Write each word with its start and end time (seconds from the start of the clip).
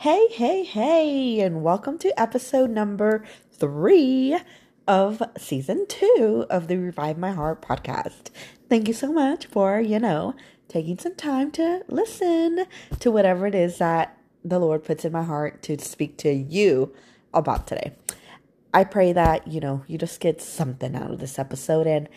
Hey, 0.00 0.28
hey, 0.28 0.64
hey, 0.64 1.40
and 1.40 1.62
welcome 1.62 1.98
to 1.98 2.18
episode 2.18 2.70
number 2.70 3.22
three 3.52 4.34
of 4.88 5.22
season 5.36 5.84
two 5.90 6.46
of 6.48 6.68
the 6.68 6.78
Revive 6.78 7.18
My 7.18 7.32
Heart 7.32 7.60
podcast. 7.60 8.30
Thank 8.70 8.88
you 8.88 8.94
so 8.94 9.12
much 9.12 9.44
for, 9.44 9.78
you 9.78 9.98
know, 9.98 10.34
taking 10.68 10.98
some 10.98 11.16
time 11.16 11.50
to 11.50 11.82
listen 11.88 12.64
to 12.98 13.10
whatever 13.10 13.46
it 13.46 13.54
is 13.54 13.76
that 13.76 14.16
the 14.42 14.58
Lord 14.58 14.84
puts 14.84 15.04
in 15.04 15.12
my 15.12 15.22
heart 15.22 15.62
to 15.64 15.78
speak 15.78 16.16
to 16.16 16.32
you 16.32 16.94
about 17.34 17.66
today. 17.66 17.92
I 18.72 18.84
pray 18.84 19.12
that, 19.12 19.48
you 19.48 19.60
know, 19.60 19.84
you 19.86 19.98
just 19.98 20.18
get 20.18 20.40
something 20.40 20.96
out 20.96 21.10
of 21.10 21.18
this 21.18 21.38
episode 21.38 21.86
and 21.86 22.08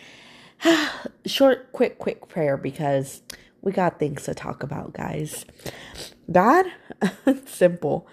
short, 1.26 1.70
quick, 1.72 1.98
quick 1.98 2.28
prayer 2.28 2.56
because 2.56 3.20
we 3.64 3.72
got 3.72 3.98
things 3.98 4.24
to 4.24 4.34
talk 4.34 4.62
about, 4.62 4.92
guys. 4.92 5.46
God, 6.30 6.66
simple. 7.46 8.06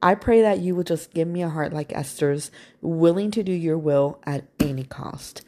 I 0.00 0.14
pray 0.14 0.42
that 0.42 0.60
you 0.60 0.76
will 0.76 0.84
just 0.84 1.12
give 1.12 1.26
me 1.26 1.42
a 1.42 1.48
heart 1.48 1.72
like 1.72 1.92
Esther's, 1.92 2.50
willing 2.80 3.30
to 3.32 3.42
do 3.42 3.52
your 3.52 3.78
will 3.78 4.20
at 4.24 4.44
any 4.60 4.84
cost. 4.84 5.42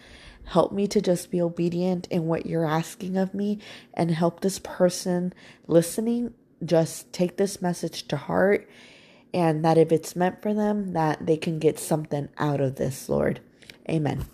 Help 0.47 0.73
me 0.73 0.89
to 0.89 1.01
just 1.01 1.31
be 1.31 1.41
obedient 1.41 2.09
in 2.09 2.27
what 2.27 2.47
you're 2.47 2.67
asking 2.67 3.17
of 3.17 3.35
me 3.35 3.61
and 3.95 4.11
help 4.11 4.41
this 4.41 4.59
person 4.59 5.33
listening 5.69 6.35
just 6.65 7.13
take 7.13 7.37
this 7.37 7.63
message 7.63 8.09
to 8.09 8.17
heart 8.17 8.69
and 9.33 9.65
that 9.65 9.79
if 9.79 9.93
it's 9.93 10.17
meant 10.17 10.43
for 10.43 10.53
them 10.53 10.93
that 10.93 11.25
they 11.25 11.37
can 11.37 11.59
get 11.59 11.79
something 11.79 12.29
out 12.37 12.61
of 12.61 12.77
this, 12.77 13.09
Lord. 13.09 13.41
Amen. 13.89 14.27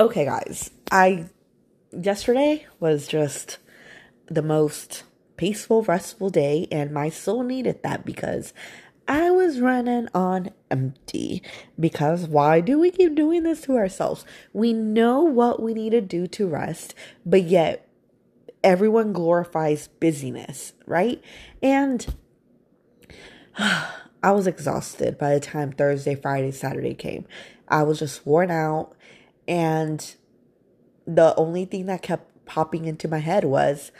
Okay, 0.00 0.24
guys. 0.24 0.70
I 0.90 1.26
yesterday 1.92 2.66
was 2.80 3.06
just 3.06 3.58
the 4.30 4.42
most 4.42 5.04
peaceful, 5.36 5.82
restful 5.82 6.30
day, 6.30 6.66
and 6.70 6.92
my 6.92 7.08
soul 7.08 7.42
needed 7.42 7.82
that 7.82 8.04
because 8.04 8.52
I 9.06 9.30
was 9.30 9.60
running 9.60 10.08
on 10.12 10.50
empty. 10.70 11.42
Because 11.80 12.26
why 12.26 12.60
do 12.60 12.78
we 12.78 12.90
keep 12.90 13.14
doing 13.14 13.44
this 13.44 13.62
to 13.62 13.76
ourselves? 13.76 14.26
We 14.52 14.74
know 14.74 15.22
what 15.22 15.62
we 15.62 15.72
need 15.72 15.90
to 15.90 16.02
do 16.02 16.26
to 16.26 16.46
rest, 16.46 16.94
but 17.24 17.44
yet 17.44 17.88
everyone 18.62 19.14
glorifies 19.14 19.88
busyness, 19.88 20.74
right? 20.86 21.22
And 21.62 22.14
I 23.58 24.32
was 24.32 24.46
exhausted 24.46 25.16
by 25.16 25.34
the 25.34 25.40
time 25.40 25.72
Thursday, 25.72 26.14
Friday, 26.14 26.50
Saturday 26.50 26.94
came. 26.94 27.26
I 27.68 27.84
was 27.84 28.00
just 28.00 28.26
worn 28.26 28.50
out, 28.50 28.94
and 29.46 30.14
the 31.06 31.34
only 31.36 31.64
thing 31.64 31.86
that 31.86 32.02
kept 32.02 32.44
popping 32.44 32.84
into 32.86 33.08
my 33.08 33.18
head 33.18 33.44
was, 33.44 33.92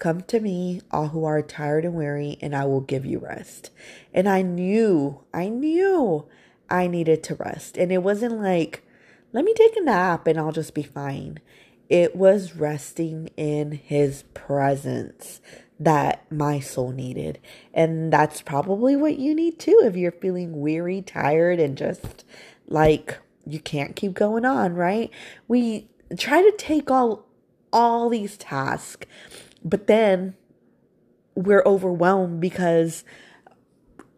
Come 0.00 0.22
to 0.22 0.40
me, 0.40 0.80
all 0.90 1.08
who 1.08 1.24
are 1.26 1.42
tired 1.42 1.84
and 1.84 1.94
weary, 1.94 2.38
and 2.40 2.56
I 2.56 2.64
will 2.64 2.80
give 2.80 3.04
you 3.04 3.18
rest. 3.18 3.70
And 4.14 4.26
I 4.26 4.40
knew, 4.40 5.20
I 5.32 5.50
knew 5.50 6.26
I 6.70 6.86
needed 6.86 7.22
to 7.24 7.34
rest. 7.34 7.76
And 7.76 7.92
it 7.92 8.02
wasn't 8.02 8.40
like, 8.40 8.82
let 9.34 9.44
me 9.44 9.52
take 9.52 9.76
a 9.76 9.82
nap 9.82 10.26
and 10.26 10.38
I'll 10.38 10.52
just 10.52 10.74
be 10.74 10.82
fine. 10.82 11.38
It 11.90 12.16
was 12.16 12.56
resting 12.56 13.28
in 13.36 13.72
his 13.72 14.22
presence 14.32 15.42
that 15.78 16.24
my 16.32 16.60
soul 16.60 16.92
needed. 16.92 17.38
And 17.74 18.10
that's 18.10 18.40
probably 18.40 18.96
what 18.96 19.18
you 19.18 19.34
need 19.34 19.58
too 19.58 19.82
if 19.84 19.96
you're 19.96 20.12
feeling 20.12 20.62
weary, 20.62 21.02
tired, 21.02 21.60
and 21.60 21.76
just 21.76 22.24
like 22.68 23.18
you 23.46 23.60
can't 23.60 23.96
keep 23.96 24.14
going 24.14 24.46
on, 24.46 24.74
right? 24.74 25.10
We 25.46 25.88
try 26.16 26.40
to 26.40 26.52
take 26.56 26.90
all 26.90 27.26
all 27.72 28.08
these 28.08 28.36
tasks 28.36 29.06
but 29.64 29.86
then 29.86 30.34
we're 31.34 31.62
overwhelmed 31.64 32.40
because 32.40 33.04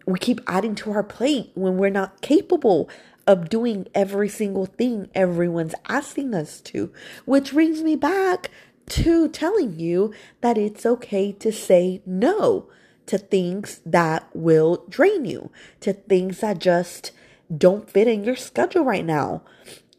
we 0.07 0.19
keep 0.19 0.41
adding 0.47 0.75
to 0.75 0.91
our 0.93 1.03
plate 1.03 1.51
when 1.55 1.77
we're 1.77 1.91
not 1.91 2.21
capable 2.21 2.89
of 3.27 3.49
doing 3.49 3.87
every 3.95 4.29
single 4.29 4.67
thing 4.67 5.09
everyone's 5.15 5.75
asking 5.89 6.35
us 6.35 6.61
to. 6.61 6.93
Which 7.25 7.53
brings 7.53 7.83
me 7.83 7.97
back 7.97 8.51
to 8.91 9.29
telling 9.29 9.79
you 9.79 10.13
that 10.41 10.59
it's 10.59 10.85
okay 10.85 11.33
to 11.33 11.53
say 11.53 12.03
no 12.05 12.69
to 13.07 13.19
things 13.19 13.81
that 13.85 14.29
will 14.33 14.85
drain 14.89 15.25
you, 15.25 15.51
to 15.81 15.93
things 15.93 16.41
that 16.41 16.59
just 16.59 17.13
don't 17.57 17.91
fit 17.91 18.09
in 18.09 18.25
your 18.25 18.37
schedule 18.37 18.85
right 18.85 19.05
now. 19.05 19.43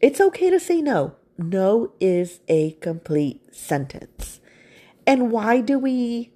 It's 0.00 0.20
okay 0.20 0.50
to 0.50 0.60
say 0.60 0.82
no. 0.82 1.14
No 1.38 1.92
is 2.00 2.40
a 2.48 2.72
complete 2.72 3.54
sentence. 3.54 4.40
And 5.06 5.30
why 5.30 5.60
do 5.60 5.78
we 5.78 6.30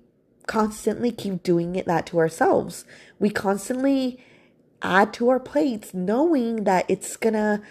constantly 0.47 1.11
keep 1.11 1.43
doing 1.43 1.77
it 1.77 1.87
that 1.87 2.07
to 2.07 2.19
ourselves? 2.19 2.85
We 3.19 3.31
constantly 3.31 4.19
add 4.83 5.13
to 5.15 5.29
our 5.29 5.41
plates 5.41 5.93
knowing 5.95 6.65
that 6.65 6.85
it's 6.89 7.17
gonna 7.17 7.63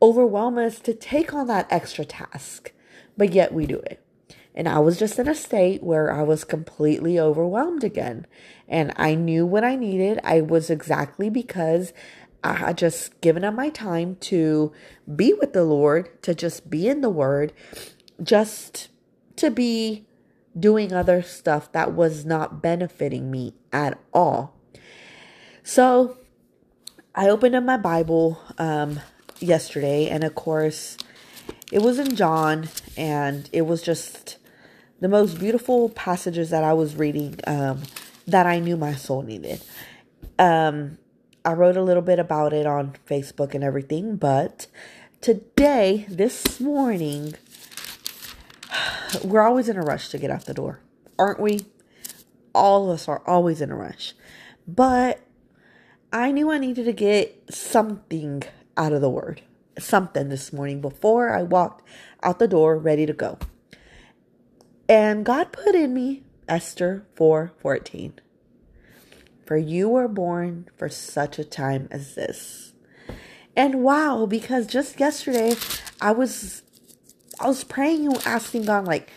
overwhelm 0.00 0.58
us 0.58 0.80
to 0.80 0.94
take 0.94 1.32
on 1.32 1.46
that 1.46 1.66
extra 1.70 2.04
task, 2.04 2.72
but 3.16 3.32
yet 3.32 3.52
we 3.52 3.66
do 3.66 3.78
it. 3.78 4.04
And 4.54 4.68
I 4.68 4.80
was 4.80 4.98
just 4.98 5.18
in 5.18 5.28
a 5.28 5.34
state 5.34 5.82
where 5.82 6.12
I 6.12 6.22
was 6.22 6.44
completely 6.44 7.18
overwhelmed 7.18 7.84
again. 7.84 8.26
And 8.68 8.92
I 8.96 9.14
knew 9.14 9.46
what 9.46 9.64
I 9.64 9.76
needed. 9.76 10.20
I 10.24 10.42
was 10.42 10.68
exactly 10.68 11.30
because 11.30 11.92
I 12.44 12.54
had 12.54 12.76
just 12.76 13.20
given 13.20 13.44
up 13.44 13.54
my 13.54 13.70
time 13.70 14.16
to 14.20 14.72
be 15.14 15.32
with 15.32 15.52
the 15.52 15.64
Lord, 15.64 16.22
to 16.22 16.34
just 16.34 16.68
be 16.68 16.88
in 16.88 17.00
the 17.00 17.10
Word, 17.10 17.52
just 18.22 18.88
to 19.36 19.50
be 19.50 20.04
doing 20.58 20.92
other 20.92 21.22
stuff 21.22 21.72
that 21.72 21.92
was 21.92 22.24
not 22.24 22.62
benefiting 22.62 23.30
me 23.30 23.54
at 23.72 23.98
all. 24.12 24.54
So 25.62 26.18
I 27.14 27.28
opened 27.28 27.54
up 27.54 27.64
my 27.64 27.76
Bible 27.76 28.38
um, 28.58 29.00
yesterday, 29.38 30.08
and 30.08 30.24
of 30.24 30.34
course, 30.34 30.96
it 31.70 31.82
was 31.82 31.98
in 31.98 32.16
John, 32.16 32.68
and 32.96 33.48
it 33.52 33.62
was 33.62 33.82
just 33.82 34.38
the 35.00 35.08
most 35.08 35.38
beautiful 35.38 35.88
passages 35.88 36.50
that 36.50 36.64
I 36.64 36.72
was 36.72 36.96
reading 36.96 37.38
um, 37.46 37.82
that 38.26 38.46
I 38.46 38.60
knew 38.60 38.76
my 38.76 38.94
soul 38.94 39.22
needed. 39.22 39.62
Um, 40.38 40.98
I 41.44 41.54
wrote 41.54 41.76
a 41.76 41.82
little 41.82 42.02
bit 42.02 42.18
about 42.18 42.52
it 42.52 42.66
on 42.66 42.94
Facebook 43.08 43.54
and 43.54 43.64
everything, 43.64 44.16
but 44.16 44.66
today, 45.20 46.06
this 46.08 46.60
morning, 46.60 47.34
we're 49.24 49.42
always 49.42 49.68
in 49.68 49.76
a 49.76 49.82
rush 49.82 50.08
to 50.10 50.18
get 50.18 50.30
out 50.30 50.46
the 50.46 50.54
door, 50.54 50.80
aren't 51.18 51.40
we? 51.40 51.66
All 52.54 52.90
of 52.90 52.94
us 52.94 53.08
are 53.08 53.22
always 53.26 53.60
in 53.60 53.70
a 53.70 53.76
rush. 53.76 54.14
But 54.66 55.20
I 56.12 56.30
knew 56.30 56.50
I 56.50 56.58
needed 56.58 56.84
to 56.84 56.92
get 56.92 57.42
something 57.50 58.42
out 58.76 58.92
of 58.92 59.00
the 59.00 59.10
word, 59.10 59.42
something 59.78 60.28
this 60.28 60.52
morning 60.52 60.80
before 60.80 61.34
I 61.34 61.42
walked 61.42 61.86
out 62.22 62.38
the 62.38 62.48
door 62.48 62.76
ready 62.76 63.06
to 63.06 63.12
go. 63.12 63.38
And 64.88 65.24
God 65.24 65.52
put 65.52 65.74
in 65.74 65.94
me 65.94 66.22
Esther 66.48 67.06
4:14. 67.16 68.12
For 69.46 69.56
you 69.56 69.88
were 69.88 70.08
born 70.08 70.68
for 70.76 70.88
such 70.88 71.38
a 71.38 71.44
time 71.44 71.88
as 71.90 72.14
this. 72.14 72.74
And 73.56 73.82
wow, 73.82 74.26
because 74.26 74.66
just 74.66 75.00
yesterday 75.00 75.56
I 76.00 76.12
was 76.12 76.62
I 77.40 77.46
was 77.48 77.64
praying 77.64 78.06
and 78.06 78.22
asking 78.26 78.64
God, 78.64 78.86
like, 78.86 79.10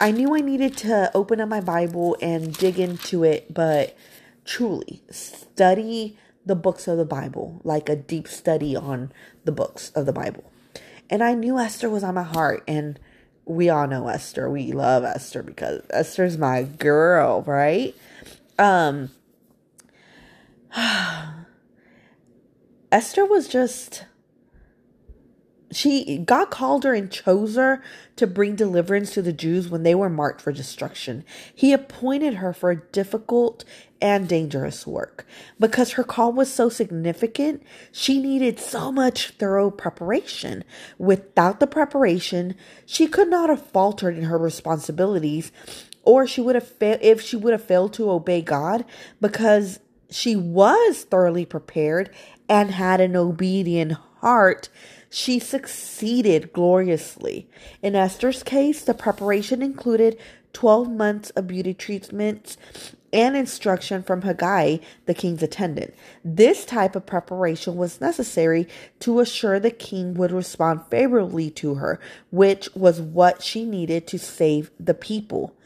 I 0.00 0.10
knew 0.10 0.34
I 0.34 0.40
needed 0.40 0.76
to 0.78 1.10
open 1.14 1.40
up 1.40 1.48
my 1.48 1.60
Bible 1.60 2.16
and 2.22 2.56
dig 2.56 2.78
into 2.78 3.22
it, 3.24 3.52
but 3.52 3.96
truly 4.44 5.02
study 5.10 6.16
the 6.46 6.56
books 6.56 6.88
of 6.88 6.96
the 6.96 7.04
Bible, 7.04 7.60
like 7.64 7.88
a 7.88 7.96
deep 7.96 8.26
study 8.26 8.74
on 8.74 9.12
the 9.44 9.52
books 9.52 9.90
of 9.90 10.06
the 10.06 10.12
Bible. 10.12 10.50
And 11.10 11.22
I 11.22 11.34
knew 11.34 11.58
Esther 11.58 11.90
was 11.90 12.02
on 12.02 12.14
my 12.14 12.22
heart, 12.22 12.64
and 12.66 12.98
we 13.44 13.68
all 13.68 13.86
know 13.86 14.08
Esther. 14.08 14.48
We 14.48 14.72
love 14.72 15.04
Esther 15.04 15.42
because 15.42 15.82
Esther's 15.90 16.38
my 16.38 16.62
girl, 16.62 17.42
right? 17.42 17.94
Um 18.58 19.10
Esther 22.92 23.24
was 23.26 23.48
just 23.48 24.04
she 25.72 26.18
God 26.18 26.46
called 26.46 26.84
her 26.84 26.94
and 26.94 27.10
chose 27.10 27.56
her 27.56 27.82
to 28.16 28.26
bring 28.26 28.56
deliverance 28.56 29.12
to 29.14 29.22
the 29.22 29.32
Jews 29.32 29.68
when 29.68 29.82
they 29.82 29.94
were 29.94 30.10
marked 30.10 30.40
for 30.40 30.52
destruction. 30.52 31.24
He 31.54 31.72
appointed 31.72 32.34
her 32.34 32.52
for 32.52 32.70
a 32.70 32.80
difficult 32.80 33.64
and 34.00 34.28
dangerous 34.28 34.86
work. 34.86 35.26
Because 35.58 35.92
her 35.92 36.04
call 36.04 36.32
was 36.32 36.52
so 36.52 36.68
significant, 36.68 37.62
she 37.92 38.20
needed 38.20 38.58
so 38.58 38.90
much 38.90 39.30
thorough 39.30 39.70
preparation. 39.70 40.64
Without 40.98 41.60
the 41.60 41.66
preparation, 41.66 42.54
she 42.86 43.06
could 43.06 43.28
not 43.28 43.50
have 43.50 43.64
faltered 43.64 44.16
in 44.16 44.24
her 44.24 44.38
responsibilities 44.38 45.52
or 46.02 46.26
she 46.26 46.40
would 46.40 46.54
have 46.54 46.66
failed 46.66 46.98
if 47.02 47.20
she 47.20 47.36
would 47.36 47.52
have 47.52 47.62
failed 47.62 47.92
to 47.94 48.10
obey 48.10 48.40
God 48.42 48.84
because 49.20 49.80
she 50.10 50.34
was 50.34 51.02
thoroughly 51.04 51.44
prepared 51.44 52.10
and 52.48 52.70
had 52.72 53.00
an 53.00 53.14
obedient 53.14 53.92
heart 54.20 54.68
she 55.10 55.38
succeeded 55.38 56.52
gloriously. 56.52 57.48
In 57.82 57.94
Esther's 57.94 58.42
case, 58.42 58.82
the 58.82 58.94
preparation 58.94 59.60
included 59.60 60.16
12 60.52 60.90
months 60.90 61.30
of 61.30 61.46
beauty 61.46 61.74
treatments 61.74 62.56
and 63.12 63.36
instruction 63.36 64.02
from 64.02 64.22
Hegai, 64.22 64.80
the 65.06 65.14
king's 65.14 65.42
attendant. 65.42 65.94
This 66.24 66.64
type 66.64 66.94
of 66.94 67.06
preparation 67.06 67.76
was 67.76 68.00
necessary 68.00 68.68
to 69.00 69.18
assure 69.18 69.58
the 69.58 69.70
king 69.70 70.14
would 70.14 70.30
respond 70.30 70.82
favorably 70.90 71.50
to 71.50 71.74
her, 71.74 71.98
which 72.30 72.68
was 72.74 73.00
what 73.00 73.42
she 73.42 73.64
needed 73.64 74.06
to 74.06 74.18
save 74.18 74.70
the 74.78 74.94
people. 74.94 75.56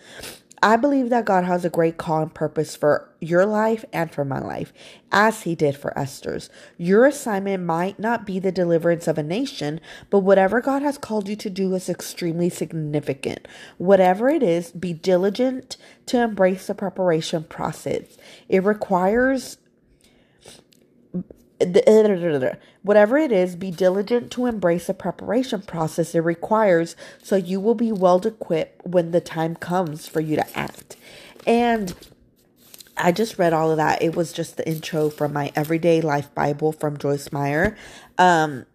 I 0.62 0.76
believe 0.76 1.10
that 1.10 1.24
God 1.24 1.44
has 1.44 1.64
a 1.64 1.70
great 1.70 1.96
call 1.98 2.22
and 2.22 2.32
purpose 2.32 2.74
for 2.76 3.08
your 3.20 3.44
life 3.44 3.84
and 3.92 4.10
for 4.10 4.24
my 4.24 4.38
life, 4.38 4.72
as 5.12 5.42
He 5.42 5.54
did 5.54 5.76
for 5.76 5.96
Esther's. 5.98 6.48
Your 6.78 7.06
assignment 7.06 7.64
might 7.64 7.98
not 7.98 8.26
be 8.26 8.38
the 8.38 8.52
deliverance 8.52 9.06
of 9.06 9.18
a 9.18 9.22
nation, 9.22 9.80
but 10.10 10.20
whatever 10.20 10.60
God 10.60 10.82
has 10.82 10.98
called 10.98 11.28
you 11.28 11.36
to 11.36 11.50
do 11.50 11.74
is 11.74 11.88
extremely 11.88 12.48
significant. 12.48 13.46
Whatever 13.78 14.28
it 14.28 14.42
is, 14.42 14.70
be 14.72 14.92
diligent 14.92 15.76
to 16.06 16.22
embrace 16.22 16.66
the 16.66 16.74
preparation 16.74 17.44
process. 17.44 18.16
It 18.48 18.64
requires 18.64 19.58
whatever 22.82 23.16
it 23.16 23.32
is, 23.32 23.56
be 23.56 23.70
diligent 23.70 24.30
to 24.32 24.46
embrace 24.46 24.86
the 24.86 24.94
preparation 24.94 25.62
process 25.62 26.14
it 26.14 26.20
requires 26.20 26.96
so 27.22 27.36
you 27.36 27.60
will 27.60 27.74
be 27.74 27.92
well 27.92 28.20
equipped 28.26 28.86
when 28.86 29.12
the 29.12 29.20
time 29.20 29.56
comes 29.56 30.08
for 30.08 30.20
you 30.20 30.36
to 30.36 30.58
act. 30.58 30.96
And 31.46 31.94
I 32.96 33.12
just 33.12 33.38
read 33.38 33.52
all 33.52 33.70
of 33.70 33.76
that. 33.76 34.02
It 34.02 34.14
was 34.14 34.32
just 34.32 34.56
the 34.56 34.68
intro 34.68 35.10
from 35.10 35.32
my 35.32 35.52
Everyday 35.56 36.00
Life 36.00 36.34
Bible 36.34 36.72
from 36.72 36.96
Joyce 36.96 37.32
Meyer. 37.32 37.76
Um, 38.18 38.66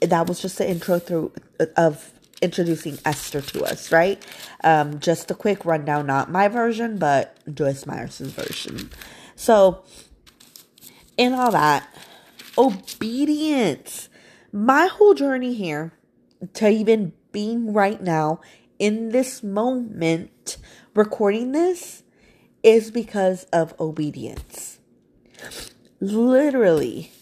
that 0.00 0.26
was 0.26 0.40
just 0.40 0.58
the 0.58 0.68
intro 0.68 0.98
through 0.98 1.32
of 1.76 2.12
introducing 2.42 2.98
Esther 3.04 3.40
to 3.40 3.64
us, 3.64 3.90
right? 3.90 4.22
Um, 4.62 5.00
just 5.00 5.30
a 5.30 5.34
quick 5.34 5.64
rundown, 5.64 6.06
not 6.06 6.30
my 6.30 6.48
version, 6.48 6.98
but 6.98 7.36
Joyce 7.52 7.86
Meyer's 7.86 8.18
version. 8.18 8.90
So, 9.36 9.82
in 11.16 11.32
all 11.32 11.50
that, 11.52 11.88
obedience. 12.58 14.08
My 14.52 14.86
whole 14.86 15.14
journey 15.14 15.54
here 15.54 15.92
to 16.54 16.68
even 16.68 17.12
being 17.32 17.72
right 17.72 18.00
now 18.00 18.40
in 18.78 19.10
this 19.10 19.42
moment 19.42 20.58
recording 20.94 21.52
this 21.52 22.02
is 22.62 22.90
because 22.90 23.44
of 23.52 23.74
obedience. 23.78 24.78
Literally, 26.00 27.12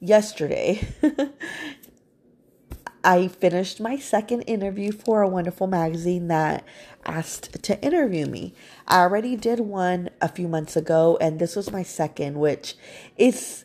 yesterday, 0.00 0.86
I 3.04 3.28
finished 3.28 3.80
my 3.80 3.96
second 3.96 4.42
interview 4.42 4.92
for 4.92 5.22
a 5.22 5.28
wonderful 5.28 5.66
magazine 5.66 6.28
that 6.28 6.64
asked 7.04 7.62
to 7.62 7.80
interview 7.82 8.26
me. 8.26 8.54
I 8.86 9.00
already 9.00 9.36
did 9.36 9.60
one 9.60 10.10
a 10.20 10.28
few 10.28 10.48
months 10.48 10.76
ago, 10.76 11.16
and 11.20 11.38
this 11.38 11.56
was 11.56 11.70
my 11.70 11.82
second, 11.82 12.38
which 12.38 12.76
is 13.16 13.64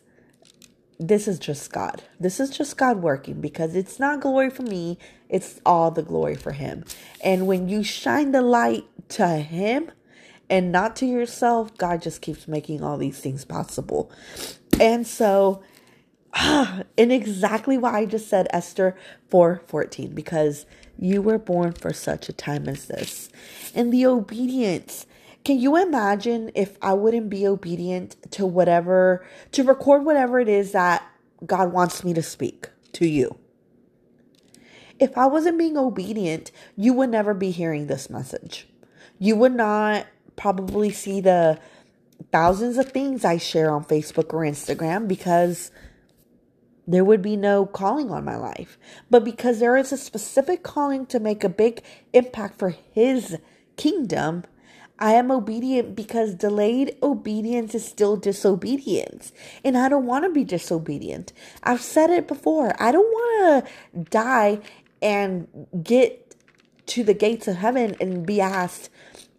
this 0.99 1.27
is 1.27 1.39
just 1.39 1.71
God. 1.71 2.03
This 2.19 2.39
is 2.39 2.49
just 2.49 2.77
God 2.77 3.01
working 3.01 3.41
because 3.41 3.75
it's 3.75 3.99
not 3.99 4.21
glory 4.21 4.49
for 4.49 4.61
me, 4.63 4.97
it's 5.27 5.59
all 5.65 5.91
the 5.91 6.03
glory 6.03 6.35
for 6.35 6.51
Him. 6.51 6.85
And 7.23 7.47
when 7.47 7.67
you 7.67 7.83
shine 7.83 8.31
the 8.31 8.41
light 8.41 8.85
to 9.09 9.27
Him 9.27 9.91
and 10.49 10.71
not 10.71 10.95
to 10.97 11.05
yourself, 11.05 11.75
God 11.77 12.01
just 12.01 12.21
keeps 12.21 12.47
making 12.47 12.83
all 12.83 12.97
these 12.97 13.19
things 13.19 13.43
possible. 13.43 14.11
And 14.79 15.05
so, 15.05 15.61
and 16.97 17.11
exactly 17.11 17.77
why 17.77 17.99
I 17.99 18.05
just 18.05 18.27
said 18.27 18.47
Esther 18.51 18.95
4:14 19.31 20.15
because 20.15 20.65
you 20.97 21.21
were 21.21 21.37
born 21.37 21.73
for 21.73 21.93
such 21.93 22.29
a 22.29 22.33
time 22.33 22.67
as 22.67 22.85
this. 22.85 23.29
And 23.75 23.91
the 23.91 24.05
obedience 24.05 25.05
can 25.43 25.59
you 25.59 25.75
imagine 25.75 26.51
if 26.55 26.77
I 26.81 26.93
wouldn't 26.93 27.29
be 27.29 27.45
obedient 27.45 28.15
to 28.31 28.45
whatever, 28.45 29.25
to 29.51 29.63
record 29.63 30.05
whatever 30.05 30.39
it 30.39 30.47
is 30.47 30.71
that 30.71 31.05
God 31.45 31.73
wants 31.73 32.03
me 32.03 32.13
to 32.13 32.23
speak 32.23 32.69
to 32.93 33.05
you? 33.05 33.37
If 34.99 35.17
I 35.17 35.25
wasn't 35.25 35.57
being 35.57 35.77
obedient, 35.77 36.51
you 36.77 36.93
would 36.93 37.09
never 37.09 37.33
be 37.33 37.51
hearing 37.51 37.87
this 37.87 38.09
message. 38.09 38.69
You 39.19 39.35
would 39.35 39.53
not 39.53 40.07
probably 40.37 40.91
see 40.91 41.19
the 41.19 41.59
thousands 42.31 42.77
of 42.77 42.91
things 42.91 43.25
I 43.25 43.37
share 43.37 43.71
on 43.71 43.83
Facebook 43.83 44.33
or 44.33 44.41
Instagram 44.41 45.09
because 45.09 45.71
there 46.87 47.03
would 47.03 47.21
be 47.21 47.37
no 47.37 47.65
calling 47.65 48.11
on 48.11 48.25
my 48.25 48.35
life. 48.35 48.77
But 49.09 49.23
because 49.23 49.59
there 49.59 49.77
is 49.77 49.91
a 49.91 49.97
specific 49.97 50.63
calling 50.63 51.05
to 51.07 51.19
make 51.19 51.43
a 51.43 51.49
big 51.49 51.81
impact 52.11 52.59
for 52.59 52.69
His 52.69 53.37
kingdom, 53.77 54.43
I 54.99 55.13
am 55.13 55.31
obedient 55.31 55.95
because 55.95 56.35
delayed 56.35 56.95
obedience 57.01 57.73
is 57.73 57.85
still 57.85 58.15
disobedience. 58.15 59.33
And 59.63 59.77
I 59.77 59.89
don't 59.89 60.05
want 60.05 60.25
to 60.25 60.31
be 60.31 60.43
disobedient. 60.43 61.33
I've 61.63 61.81
said 61.81 62.09
it 62.09 62.27
before. 62.27 62.73
I 62.79 62.91
don't 62.91 63.03
want 63.03 63.65
to 63.65 63.99
die 64.09 64.59
and 65.01 65.47
get 65.83 66.35
to 66.85 67.03
the 67.03 67.13
gates 67.13 67.47
of 67.47 67.57
heaven 67.57 67.95
and 67.99 68.25
be 68.25 68.39
asked, 68.39 68.89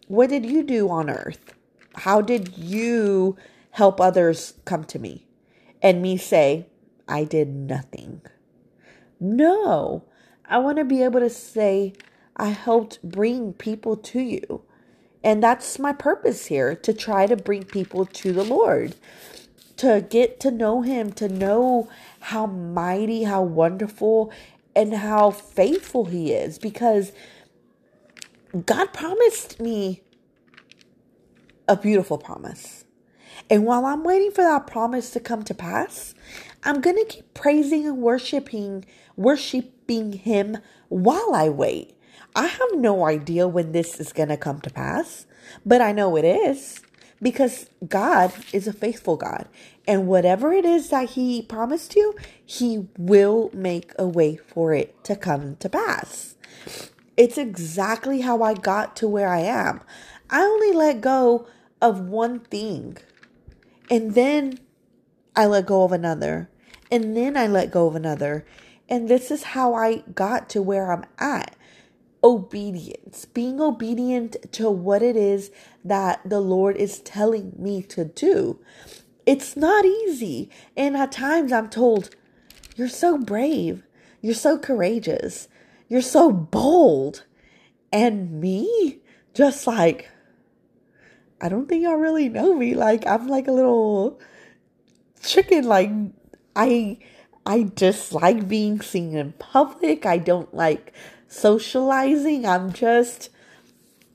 What 0.07 0.29
did 0.29 0.45
you 0.45 0.63
do 0.63 0.89
on 0.89 1.09
earth? 1.09 1.53
How 1.95 2.21
did 2.21 2.57
you 2.57 3.37
help 3.71 4.01
others 4.01 4.53
come 4.65 4.83
to 4.85 4.99
me? 4.99 5.25
And 5.81 6.01
me 6.01 6.17
say, 6.17 6.67
I 7.07 7.23
did 7.23 7.49
nothing. 7.49 8.21
No, 9.19 10.03
I 10.47 10.57
want 10.59 10.77
to 10.77 10.85
be 10.85 11.03
able 11.03 11.19
to 11.19 11.29
say, 11.29 11.93
I 12.35 12.49
helped 12.49 13.01
bring 13.03 13.53
people 13.53 13.95
to 13.97 14.19
you. 14.19 14.63
And 15.23 15.41
that's 15.41 15.79
my 15.79 15.93
purpose 15.93 16.47
here 16.47 16.75
to 16.75 16.93
try 16.93 17.25
to 17.25 17.35
bring 17.35 17.63
people 17.63 18.05
to 18.05 18.31
the 18.31 18.43
Lord, 18.43 18.95
to 19.77 20.05
get 20.07 20.39
to 20.41 20.51
know 20.51 20.81
Him, 20.81 21.11
to 21.13 21.27
know 21.27 21.89
how 22.19 22.45
mighty, 22.45 23.23
how 23.23 23.41
wonderful, 23.41 24.31
and 24.75 24.93
how 24.93 25.31
faithful 25.31 26.05
He 26.05 26.31
is. 26.31 26.59
Because 26.59 27.11
God 28.65 28.93
promised 28.93 29.59
me 29.59 30.03
a 31.67 31.75
beautiful 31.75 32.17
promise. 32.17 32.85
And 33.49 33.65
while 33.65 33.85
I'm 33.85 34.03
waiting 34.03 34.31
for 34.31 34.43
that 34.43 34.67
promise 34.67 35.11
to 35.11 35.19
come 35.19 35.43
to 35.43 35.53
pass, 35.53 36.13
I'm 36.65 36.81
going 36.81 36.97
to 36.97 37.05
keep 37.05 37.33
praising 37.33 37.87
and 37.87 37.99
worshiping 37.99 38.85
worshiping 39.15 40.13
him 40.13 40.57
while 40.89 41.33
I 41.33 41.47
wait. 41.49 41.95
I 42.35 42.47
have 42.47 42.69
no 42.73 43.05
idea 43.05 43.47
when 43.47 43.71
this 43.71 43.99
is 43.99 44.11
going 44.11 44.29
to 44.29 44.37
come 44.37 44.59
to 44.61 44.69
pass, 44.69 45.25
but 45.65 45.79
I 45.79 45.93
know 45.93 46.17
it 46.17 46.25
is 46.25 46.81
because 47.21 47.69
God 47.87 48.33
is 48.51 48.67
a 48.67 48.73
faithful 48.73 49.15
God. 49.15 49.47
And 49.87 50.07
whatever 50.07 50.51
it 50.51 50.65
is 50.65 50.89
that 50.89 51.11
He 51.11 51.41
promised 51.41 51.95
you, 51.95 52.15
He 52.43 52.87
will 52.97 53.49
make 53.53 53.93
a 53.97 54.07
way 54.07 54.35
for 54.35 54.73
it 54.73 55.01
to 55.05 55.15
come 55.15 55.55
to 55.57 55.69
pass. 55.69 56.35
It's 57.15 57.37
exactly 57.37 58.21
how 58.21 58.41
I 58.41 58.53
got 58.53 58.95
to 58.97 59.07
where 59.07 59.29
I 59.29 59.39
am. 59.39 59.81
I 60.29 60.41
only 60.41 60.73
let 60.73 61.01
go 61.01 61.47
of 61.81 62.01
one 62.01 62.39
thing, 62.39 62.97
and 63.89 64.15
then 64.15 64.59
I 65.35 65.45
let 65.45 65.67
go 65.67 65.83
of 65.83 65.91
another, 65.91 66.49
and 66.95 67.17
then 67.17 67.35
I 67.35 67.45
let 67.45 67.71
go 67.71 67.87
of 67.87 67.95
another. 67.97 68.45
And 68.87 69.09
this 69.09 69.29
is 69.29 69.43
how 69.43 69.73
I 69.73 69.97
got 70.13 70.47
to 70.51 70.61
where 70.61 70.93
I'm 70.93 71.03
at 71.19 71.57
obedience, 72.23 73.25
being 73.25 73.59
obedient 73.59 74.37
to 74.53 74.69
what 74.69 75.01
it 75.01 75.17
is 75.17 75.51
that 75.83 76.21
the 76.23 76.39
Lord 76.39 76.77
is 76.77 76.99
telling 77.01 77.51
me 77.57 77.81
to 77.83 78.05
do. 78.05 78.61
It's 79.25 79.57
not 79.57 79.83
easy. 79.83 80.49
And 80.77 80.95
at 80.95 81.11
times 81.11 81.51
I'm 81.51 81.69
told, 81.69 82.15
You're 82.77 82.87
so 82.87 83.17
brave. 83.17 83.83
You're 84.21 84.33
so 84.33 84.57
courageous. 84.57 85.49
You're 85.89 86.01
so 86.01 86.31
bold. 86.31 87.25
And 87.91 88.39
me, 88.39 88.99
just 89.33 89.67
like, 89.67 90.09
I 91.41 91.49
don't 91.49 91.67
think 91.67 91.83
y'all 91.83 91.95
really 91.95 92.29
know 92.29 92.55
me. 92.55 92.73
Like, 92.73 93.05
I'm 93.05 93.27
like 93.27 93.49
a 93.49 93.51
little 93.51 94.17
chicken. 95.21 95.65
Like, 95.65 95.91
I. 96.55 96.97
I 97.47 97.69
dislike 97.75 98.47
being 98.47 98.81
seen 98.81 99.15
in 99.15 99.33
public. 99.33 100.05
I 100.07 100.17
don't 100.17 100.51
like 100.51 100.93
socializing. 101.27 102.43
I'm 102.43 102.73
just, 102.73 103.29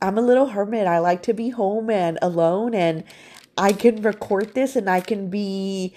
I'm 0.02 0.18
a 0.18 0.20
little 0.20 0.46
hermit. 0.46 0.88
I 0.88 0.98
like 0.98 1.22
to 1.24 1.32
be 1.32 1.50
home 1.50 1.90
and 1.90 2.18
alone, 2.22 2.74
and 2.74 3.04
I 3.56 3.72
can 3.72 4.02
record 4.02 4.54
this 4.54 4.74
and 4.74 4.88
I 4.90 5.00
can 5.00 5.30
be 5.30 5.94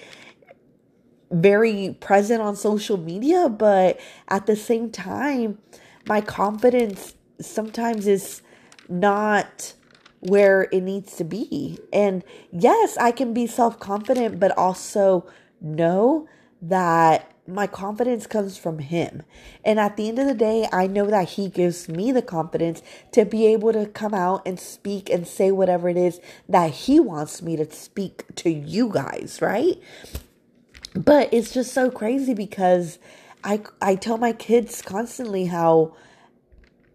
very 1.31 1.97
present 1.99 2.41
on 2.41 2.55
social 2.55 2.97
media, 2.97 3.49
but 3.49 3.99
at 4.27 4.45
the 4.45 4.55
same 4.55 4.91
time, 4.91 5.57
my 6.05 6.21
confidence 6.21 7.15
sometimes 7.39 8.05
is 8.05 8.41
not 8.89 9.73
where 10.19 10.63
it 10.71 10.81
needs 10.81 11.15
to 11.15 11.23
be. 11.23 11.79
And 11.91 12.23
yes, 12.51 12.97
I 12.97 13.11
can 13.11 13.33
be 13.33 13.47
self 13.47 13.79
confident, 13.79 14.39
but 14.39 14.55
also 14.57 15.25
know 15.63 16.27
that 16.61 17.33
my 17.47 17.67
confidence 17.67 18.25
comes 18.25 18.57
from 18.57 18.79
him. 18.79 19.23
And 19.65 19.79
at 19.79 19.97
the 19.97 20.07
end 20.07 20.19
of 20.19 20.27
the 20.27 20.33
day, 20.33 20.67
I 20.71 20.87
know 20.87 21.07
that 21.07 21.29
he 21.29 21.49
gives 21.49 21.89
me 21.89 22.11
the 22.11 22.21
confidence 22.21 22.81
to 23.11 23.25
be 23.25 23.47
able 23.47 23.73
to 23.73 23.85
come 23.87 24.13
out 24.13 24.41
and 24.45 24.59
speak 24.59 25.09
and 25.09 25.27
say 25.27 25.51
whatever 25.51 25.89
it 25.89 25.97
is 25.97 26.21
that 26.47 26.71
he 26.71 26.99
wants 26.99 27.41
me 27.41 27.57
to 27.57 27.69
speak 27.71 28.23
to 28.35 28.49
you 28.49 28.89
guys, 28.89 29.39
right? 29.41 29.77
But 30.95 31.33
it's 31.33 31.51
just 31.51 31.73
so 31.73 31.89
crazy 31.89 32.33
because 32.33 32.99
I 33.43 33.61
I 33.81 33.95
tell 33.95 34.17
my 34.17 34.31
kids 34.31 34.81
constantly 34.81 35.45
how 35.45 35.95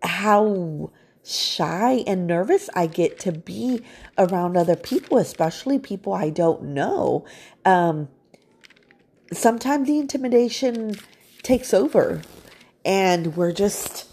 how 0.02 0.92
shy 1.24 2.04
and 2.06 2.26
nervous 2.26 2.70
I 2.74 2.86
get 2.86 3.18
to 3.20 3.32
be 3.32 3.82
around 4.16 4.56
other 4.56 4.76
people, 4.76 5.18
especially 5.18 5.78
people 5.78 6.14
I 6.14 6.30
don't 6.30 6.62
know. 6.62 7.26
Um, 7.66 8.08
sometimes 9.32 9.86
the 9.86 9.98
intimidation 9.98 10.96
takes 11.42 11.72
over. 11.74 12.22
And 12.84 13.36
we're 13.36 13.52
just 13.52 14.06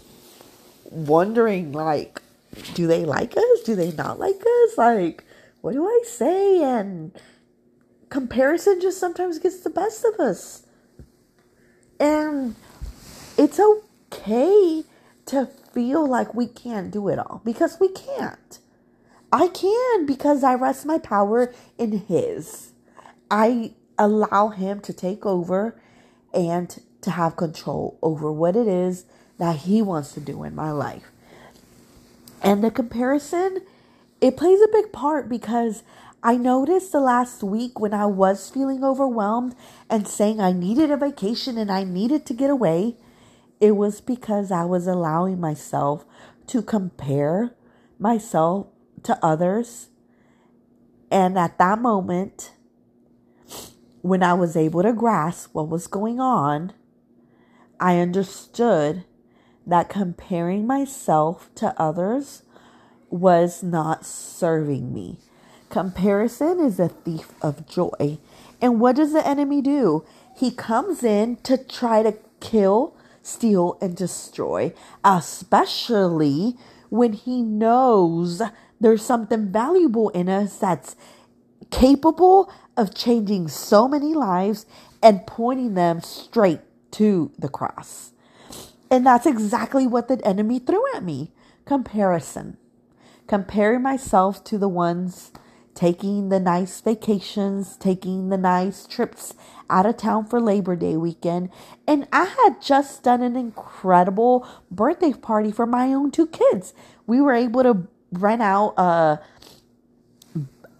wondering 0.84 1.72
like 1.72 2.20
do 2.74 2.86
they 2.86 3.04
like 3.04 3.36
us? 3.36 3.62
Do 3.64 3.74
they 3.74 3.92
not 3.92 4.18
like 4.18 4.40
us? 4.40 4.78
Like 4.78 5.24
what 5.60 5.72
do 5.72 5.86
i 5.86 6.02
say? 6.06 6.62
And 6.62 7.12
comparison 8.08 8.80
just 8.80 8.98
sometimes 8.98 9.38
gets 9.38 9.60
the 9.60 9.70
best 9.70 10.04
of 10.04 10.20
us. 10.20 10.64
And 11.98 12.54
it's 13.36 13.60
okay 13.60 14.84
to 15.26 15.46
feel 15.72 16.06
like 16.06 16.34
we 16.34 16.46
can't 16.46 16.90
do 16.90 17.08
it 17.08 17.18
all 17.18 17.42
because 17.44 17.78
we 17.80 17.88
can't. 17.88 18.58
I 19.32 19.48
can 19.48 20.06
because 20.06 20.44
i 20.44 20.54
rest 20.54 20.86
my 20.86 20.98
power 20.98 21.52
in 21.78 21.92
his. 21.92 22.72
I 23.30 23.72
allow 23.98 24.48
Him 24.48 24.80
to 24.80 24.92
take 24.92 25.24
over 25.24 25.80
and 26.32 26.82
to 27.02 27.10
have 27.10 27.36
control 27.36 27.98
over 28.02 28.30
what 28.30 28.56
it 28.56 28.66
is 28.66 29.04
that 29.38 29.56
He 29.56 29.82
wants 29.82 30.12
to 30.14 30.20
do 30.20 30.42
in 30.42 30.54
my 30.54 30.70
life. 30.70 31.04
And 32.42 32.62
the 32.62 32.70
comparison, 32.70 33.58
it 34.20 34.36
plays 34.36 34.60
a 34.60 34.68
big 34.72 34.92
part 34.92 35.28
because 35.28 35.82
I 36.22 36.36
noticed 36.36 36.92
the 36.92 37.00
last 37.00 37.42
week 37.42 37.78
when 37.78 37.94
I 37.94 38.06
was 38.06 38.50
feeling 38.50 38.82
overwhelmed 38.82 39.54
and 39.88 40.08
saying 40.08 40.40
I 40.40 40.52
needed 40.52 40.90
a 40.90 40.96
vacation 40.96 41.56
and 41.56 41.70
I 41.70 41.84
needed 41.84 42.26
to 42.26 42.34
get 42.34 42.50
away, 42.50 42.96
it 43.60 43.76
was 43.76 44.00
because 44.00 44.50
I 44.50 44.64
was 44.64 44.86
allowing 44.86 45.40
myself 45.40 46.04
to 46.48 46.62
compare 46.62 47.54
myself 47.98 48.66
to 49.04 49.18
others. 49.24 49.88
And 51.10 51.38
at 51.38 51.58
that 51.58 51.80
moment, 51.80 52.52
when 54.06 54.22
I 54.22 54.34
was 54.34 54.56
able 54.56 54.82
to 54.82 54.92
grasp 54.92 55.52
what 55.52 55.68
was 55.68 55.86
going 55.88 56.20
on, 56.20 56.72
I 57.80 57.98
understood 57.98 59.04
that 59.66 59.88
comparing 59.88 60.66
myself 60.66 61.50
to 61.56 61.74
others 61.80 62.42
was 63.10 63.62
not 63.62 64.06
serving 64.06 64.94
me. 64.94 65.18
Comparison 65.70 66.60
is 66.60 66.78
a 66.78 66.88
thief 66.88 67.32
of 67.42 67.66
joy. 67.66 68.18
And 68.60 68.80
what 68.80 68.96
does 68.96 69.12
the 69.12 69.26
enemy 69.26 69.60
do? 69.60 70.04
He 70.36 70.52
comes 70.52 71.02
in 71.02 71.36
to 71.42 71.58
try 71.58 72.04
to 72.04 72.14
kill, 72.40 72.96
steal, 73.22 73.76
and 73.80 73.96
destroy, 73.96 74.72
especially 75.04 76.56
when 76.90 77.12
he 77.12 77.42
knows 77.42 78.40
there's 78.80 79.02
something 79.02 79.50
valuable 79.50 80.10
in 80.10 80.28
us 80.28 80.58
that's 80.58 80.94
capable 81.70 82.52
of 82.76 82.94
changing 82.94 83.48
so 83.48 83.88
many 83.88 84.14
lives 84.14 84.66
and 85.02 85.26
pointing 85.26 85.74
them 85.74 86.00
straight 86.00 86.60
to 86.92 87.30
the 87.38 87.48
cross. 87.48 88.12
And 88.90 89.06
that's 89.06 89.26
exactly 89.26 89.86
what 89.86 90.08
the 90.08 90.24
enemy 90.26 90.58
threw 90.58 90.82
at 90.94 91.02
me 91.02 91.32
comparison. 91.64 92.56
Comparing 93.26 93.82
myself 93.82 94.44
to 94.44 94.58
the 94.58 94.68
ones 94.68 95.32
taking 95.76 96.30
the 96.30 96.40
nice 96.40 96.80
vacations, 96.80 97.76
taking 97.76 98.30
the 98.30 98.38
nice 98.38 98.86
trips 98.86 99.34
out 99.70 99.86
of 99.86 99.96
town 99.98 100.26
for 100.26 100.40
Labor 100.40 100.74
Day 100.74 100.96
weekend. 100.96 101.50
And 101.86 102.08
I 102.10 102.24
had 102.24 102.62
just 102.62 103.04
done 103.04 103.22
an 103.22 103.36
incredible 103.36 104.48
birthday 104.70 105.12
party 105.12 105.52
for 105.52 105.66
my 105.66 105.92
own 105.92 106.10
two 106.10 106.26
kids. 106.26 106.72
We 107.06 107.20
were 107.20 107.34
able 107.34 107.62
to 107.62 107.86
rent 108.10 108.42
out 108.42 108.74
a 108.78 109.20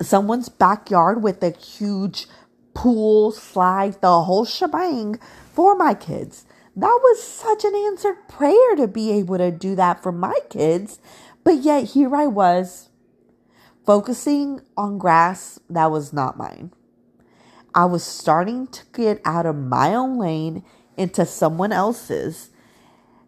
someone's 0.00 0.48
backyard 0.48 1.22
with 1.22 1.42
a 1.42 1.50
huge 1.50 2.26
pool, 2.74 3.32
slide, 3.32 4.00
the 4.00 4.22
whole 4.22 4.44
shebang 4.44 5.18
for 5.52 5.74
my 5.74 5.94
kids. 5.94 6.44
That 6.74 7.00
was 7.02 7.22
such 7.22 7.64
an 7.64 7.74
answered 7.74 8.28
prayer 8.28 8.76
to 8.76 8.86
be 8.86 9.10
able 9.12 9.38
to 9.38 9.50
do 9.50 9.74
that 9.76 10.02
for 10.02 10.12
my 10.12 10.38
kids. 10.50 10.98
But 11.42 11.62
yet 11.62 11.84
here 11.90 12.14
I 12.14 12.26
was 12.26 12.90
focusing 13.86 14.60
on 14.76 14.98
grass 14.98 15.58
that 15.70 15.90
was 15.90 16.12
not 16.12 16.36
mine. 16.36 16.72
I 17.74 17.86
was 17.86 18.02
starting 18.02 18.66
to 18.68 18.82
get 18.92 19.20
out 19.24 19.46
of 19.46 19.56
my 19.56 19.94
own 19.94 20.18
lane 20.18 20.64
into 20.96 21.24
someone 21.24 21.72
else's. 21.72 22.50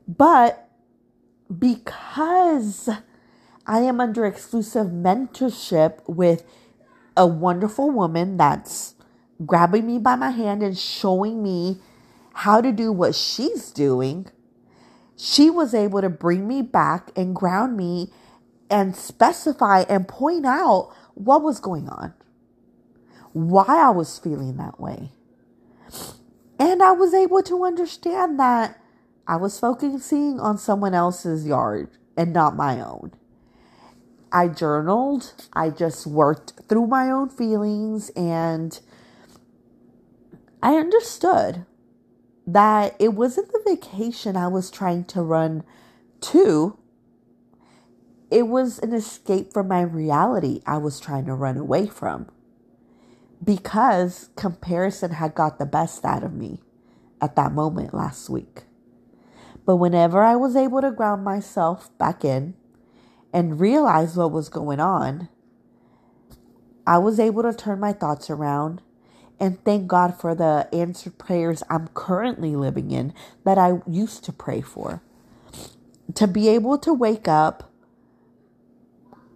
But 0.06 0.68
because 1.56 2.88
I 3.68 3.80
am 3.80 4.00
under 4.00 4.24
exclusive 4.24 4.86
mentorship 4.86 6.00
with 6.06 6.42
a 7.14 7.26
wonderful 7.26 7.90
woman 7.90 8.38
that's 8.38 8.94
grabbing 9.44 9.86
me 9.86 9.98
by 9.98 10.16
my 10.16 10.30
hand 10.30 10.62
and 10.62 10.76
showing 10.76 11.42
me 11.42 11.76
how 12.32 12.62
to 12.62 12.72
do 12.72 12.90
what 12.90 13.14
she's 13.14 13.70
doing. 13.70 14.28
She 15.16 15.50
was 15.50 15.74
able 15.74 16.00
to 16.00 16.08
bring 16.08 16.48
me 16.48 16.62
back 16.62 17.10
and 17.14 17.36
ground 17.36 17.76
me 17.76 18.10
and 18.70 18.96
specify 18.96 19.84
and 19.86 20.08
point 20.08 20.46
out 20.46 20.90
what 21.12 21.42
was 21.42 21.60
going 21.60 21.90
on, 21.90 22.14
why 23.34 23.66
I 23.66 23.90
was 23.90 24.18
feeling 24.18 24.56
that 24.56 24.80
way. 24.80 25.12
And 26.58 26.82
I 26.82 26.92
was 26.92 27.12
able 27.12 27.42
to 27.42 27.64
understand 27.64 28.40
that 28.40 28.80
I 29.26 29.36
was 29.36 29.60
focusing 29.60 30.40
on 30.40 30.56
someone 30.56 30.94
else's 30.94 31.46
yard 31.46 31.90
and 32.16 32.32
not 32.32 32.56
my 32.56 32.80
own. 32.80 33.12
I 34.32 34.48
journaled. 34.48 35.32
I 35.52 35.70
just 35.70 36.06
worked 36.06 36.52
through 36.68 36.86
my 36.86 37.10
own 37.10 37.28
feelings 37.28 38.10
and 38.10 38.78
I 40.62 40.76
understood 40.76 41.64
that 42.46 42.96
it 42.98 43.14
wasn't 43.14 43.52
the 43.52 43.62
vacation 43.64 44.36
I 44.36 44.48
was 44.48 44.70
trying 44.70 45.04
to 45.06 45.22
run 45.22 45.64
to. 46.22 46.78
It 48.30 48.48
was 48.48 48.78
an 48.78 48.92
escape 48.92 49.52
from 49.52 49.68
my 49.68 49.82
reality 49.82 50.62
I 50.66 50.78
was 50.78 51.00
trying 51.00 51.26
to 51.26 51.34
run 51.34 51.56
away 51.56 51.86
from 51.86 52.28
because 53.42 54.30
comparison 54.36 55.12
had 55.12 55.34
got 55.34 55.58
the 55.58 55.66
best 55.66 56.04
out 56.04 56.24
of 56.24 56.34
me 56.34 56.60
at 57.20 57.36
that 57.36 57.52
moment 57.52 57.94
last 57.94 58.28
week. 58.28 58.64
But 59.64 59.76
whenever 59.76 60.22
I 60.22 60.34
was 60.36 60.56
able 60.56 60.80
to 60.80 60.90
ground 60.90 61.24
myself 61.24 61.96
back 61.98 62.24
in 62.24 62.54
and 63.32 63.60
realize 63.60 64.16
what 64.16 64.32
was 64.32 64.48
going 64.48 64.80
on, 64.80 65.28
I 66.86 66.98
was 66.98 67.20
able 67.20 67.42
to 67.42 67.52
turn 67.54 67.80
my 67.80 67.92
thoughts 67.92 68.30
around 68.30 68.82
and 69.40 69.62
thank 69.64 69.86
God 69.86 70.18
for 70.20 70.34
the 70.34 70.68
answered 70.72 71.18
prayers 71.18 71.62
I'm 71.70 71.88
currently 71.88 72.56
living 72.56 72.90
in 72.90 73.14
that 73.44 73.58
I 73.58 73.80
used 73.86 74.24
to 74.24 74.32
pray 74.32 74.60
for. 74.60 75.02
To 76.14 76.26
be 76.26 76.48
able 76.48 76.78
to 76.78 76.94
wake 76.94 77.28
up, 77.28 77.70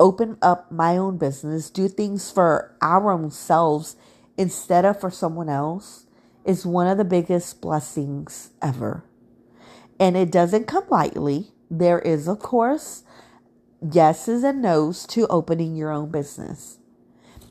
open 0.01 0.39
up 0.43 0.73
my 0.73 0.97
own 0.97 1.19
business, 1.19 1.71
do 1.71 1.89
things 1.89 2.31
for 2.31 2.77
our 2.83 3.13
own 3.13 3.31
selves 3.31 3.97
instead 4.37 4.85
of 4.85 5.01
for 5.01 5.11
someone 5.11 5.49
else 5.49 6.07
is 6.45 6.67
one 6.67 6.89
of 6.89 6.99
the 6.99 7.05
biggest 7.05 7.61
blessings 7.61 8.51
ever. 8.63 9.05
And 10.01 10.17
it 10.17 10.33
doesn't 10.33 10.67
come 10.67 10.85
lightly. 10.91 11.53
There 11.71 12.01
is, 12.01 12.29
of 12.29 12.41
course, 12.41 13.05
yeses 13.83 14.45
and 14.45 14.63
nos 14.63 15.07
to 15.09 15.27
opening 15.29 15.77
your 15.77 15.91
own 15.91 16.11
business. 16.11 16.79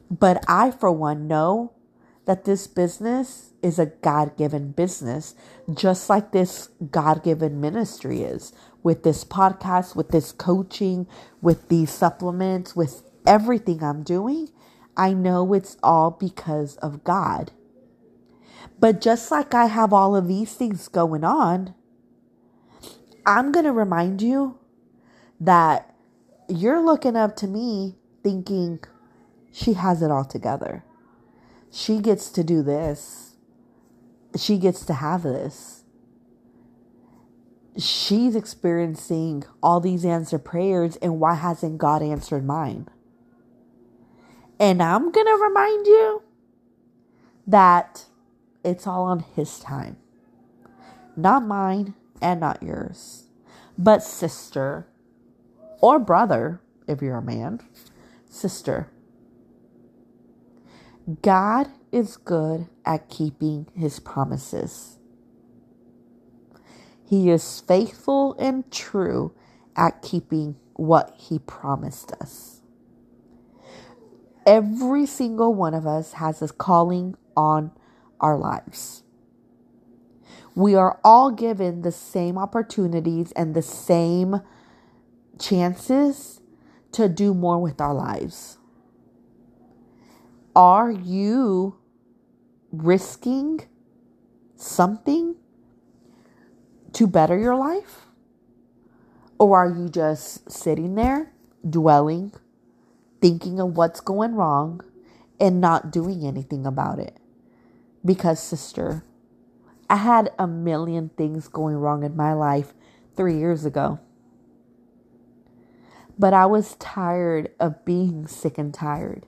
But 0.10 0.44
I, 0.48 0.72
for 0.72 0.92
one, 0.92 1.28
know 1.28 1.74
that 2.26 2.46
this 2.46 2.68
business 2.68 3.54
is 3.62 3.80
a 3.80 3.88
God 3.88 4.38
given 4.38 4.72
business, 4.72 5.36
just 5.74 6.10
like 6.10 6.32
this 6.32 6.70
God 6.90 7.24
given 7.24 7.62
ministry 7.62 8.22
is 8.22 8.54
with 8.84 9.04
this 9.04 9.24
podcast, 9.24 9.96
with 9.96 10.10
this 10.10 10.32
coaching, 10.32 11.08
with 11.42 11.70
these 11.70 11.92
supplements, 11.92 12.76
with 12.76 13.04
everything 13.26 13.84
I'm 13.84 14.04
doing. 14.04 14.50
I 14.98 15.14
know 15.14 15.54
it's 15.54 15.78
all 15.84 16.12
because 16.12 16.78
of 16.78 17.04
God. 17.04 17.52
But 18.80 19.02
just 19.02 19.32
like 19.32 19.54
I 19.54 19.68
have 19.68 19.94
all 19.94 20.16
of 20.16 20.28
these 20.28 20.54
things 20.54 20.88
going 20.88 21.24
on, 21.24 21.76
I'm 23.26 23.52
going 23.52 23.66
to 23.66 23.72
remind 23.72 24.22
you 24.22 24.58
that 25.40 25.91
you're 26.52 26.84
looking 26.84 27.16
up 27.16 27.36
to 27.38 27.48
me 27.48 27.96
thinking 28.24 28.80
she 29.52 29.74
has 29.74 30.02
it 30.02 30.12
all 30.12 30.26
together. 30.26 30.84
She 31.72 32.00
gets 32.00 32.30
to 32.32 32.44
do 32.44 32.62
this. 32.62 33.36
she 34.38 34.58
gets 34.58 34.86
to 34.86 34.94
have 34.94 35.24
this. 35.24 35.84
She's 37.78 38.36
experiencing 38.36 39.44
all 39.64 39.80
these 39.80 40.06
answered 40.06 40.44
prayers, 40.46 40.98
and 40.98 41.20
why 41.20 41.36
hasn't 41.36 41.78
God 41.78 42.02
answered 42.02 42.46
mine? 42.46 42.88
And 44.60 44.84
I'm 44.84 45.12
going 45.12 45.26
to 45.26 45.44
remind 45.44 45.88
you 45.88 46.24
that 47.48 48.06
it's 48.64 48.86
all 48.86 49.04
on 49.04 49.20
His 49.36 49.60
time, 49.60 49.98
not 51.16 51.46
mine 51.46 51.94
and 52.22 52.40
not 52.40 52.62
yours. 52.62 53.24
But, 53.78 54.04
sister 54.04 54.88
or 55.82 56.00
brother, 56.00 56.62
if 56.88 57.02
you're 57.02 57.18
a 57.18 57.22
man, 57.22 57.60
sister, 58.30 58.92
God 61.22 61.68
is 61.92 62.18
good 62.18 62.68
at 62.86 63.10
keeping 63.10 63.68
his 63.76 64.00
promises. 64.00 64.98
He 67.04 67.30
is 67.30 67.62
faithful 67.62 68.36
and 68.40 68.72
true 68.72 69.34
at 69.76 70.02
keeping 70.02 70.56
what 70.74 71.14
he 71.18 71.40
promised 71.40 72.14
us. 72.14 72.62
Every 74.46 75.06
single 75.06 75.54
one 75.54 75.74
of 75.74 75.86
us 75.86 76.14
has 76.14 76.42
a 76.42 76.48
calling 76.48 77.16
on 77.36 77.72
our 78.20 78.38
lives. 78.38 79.04
We 80.56 80.76
are 80.76 81.00
all 81.04 81.32
given 81.32 81.82
the 81.82 81.92
same 81.92 82.38
opportunities 82.38 83.32
and 83.34 83.54
the 83.54 83.62
same 83.62 84.42
chances 85.40 86.42
to 86.92 87.08
do 87.08 87.34
more 87.34 87.60
with 87.60 87.80
our 87.80 87.94
lives. 87.94 88.58
Are 90.56 90.92
you 90.92 91.78
risking 92.72 93.62
something 94.56 95.36
to 96.94 97.08
better 97.08 97.38
your 97.38 97.56
life? 97.56 98.08
Or 99.40 99.58
are 99.58 99.70
you 99.70 99.90
just 99.90 100.52
sitting 100.52 100.96
there, 100.96 101.34
dwelling, 101.68 102.34
thinking 103.22 103.60
of 103.60 103.76
what's 103.76 104.00
going 104.00 104.36
wrong, 104.36 104.82
and 105.40 105.60
not 105.60 105.92
doing 105.92 106.26
anything 106.26 106.66
about 106.66 107.00
it? 107.00 107.18
Because, 108.06 108.40
sister, 108.40 109.04
I 109.90 109.96
had 109.96 110.32
a 110.38 110.46
million 110.48 111.10
things 111.18 111.48
going 111.48 111.76
wrong 111.76 112.04
in 112.04 112.16
my 112.16 112.34
life 112.34 112.74
three 113.16 113.38
years 113.38 113.66
ago. 113.66 114.00
But 116.22 116.36
I 116.36 116.46
was 116.46 116.76
tired 116.76 117.50
of 117.60 117.84
being 117.84 118.28
sick 118.28 118.60
and 118.60 118.72
tired. 118.72 119.26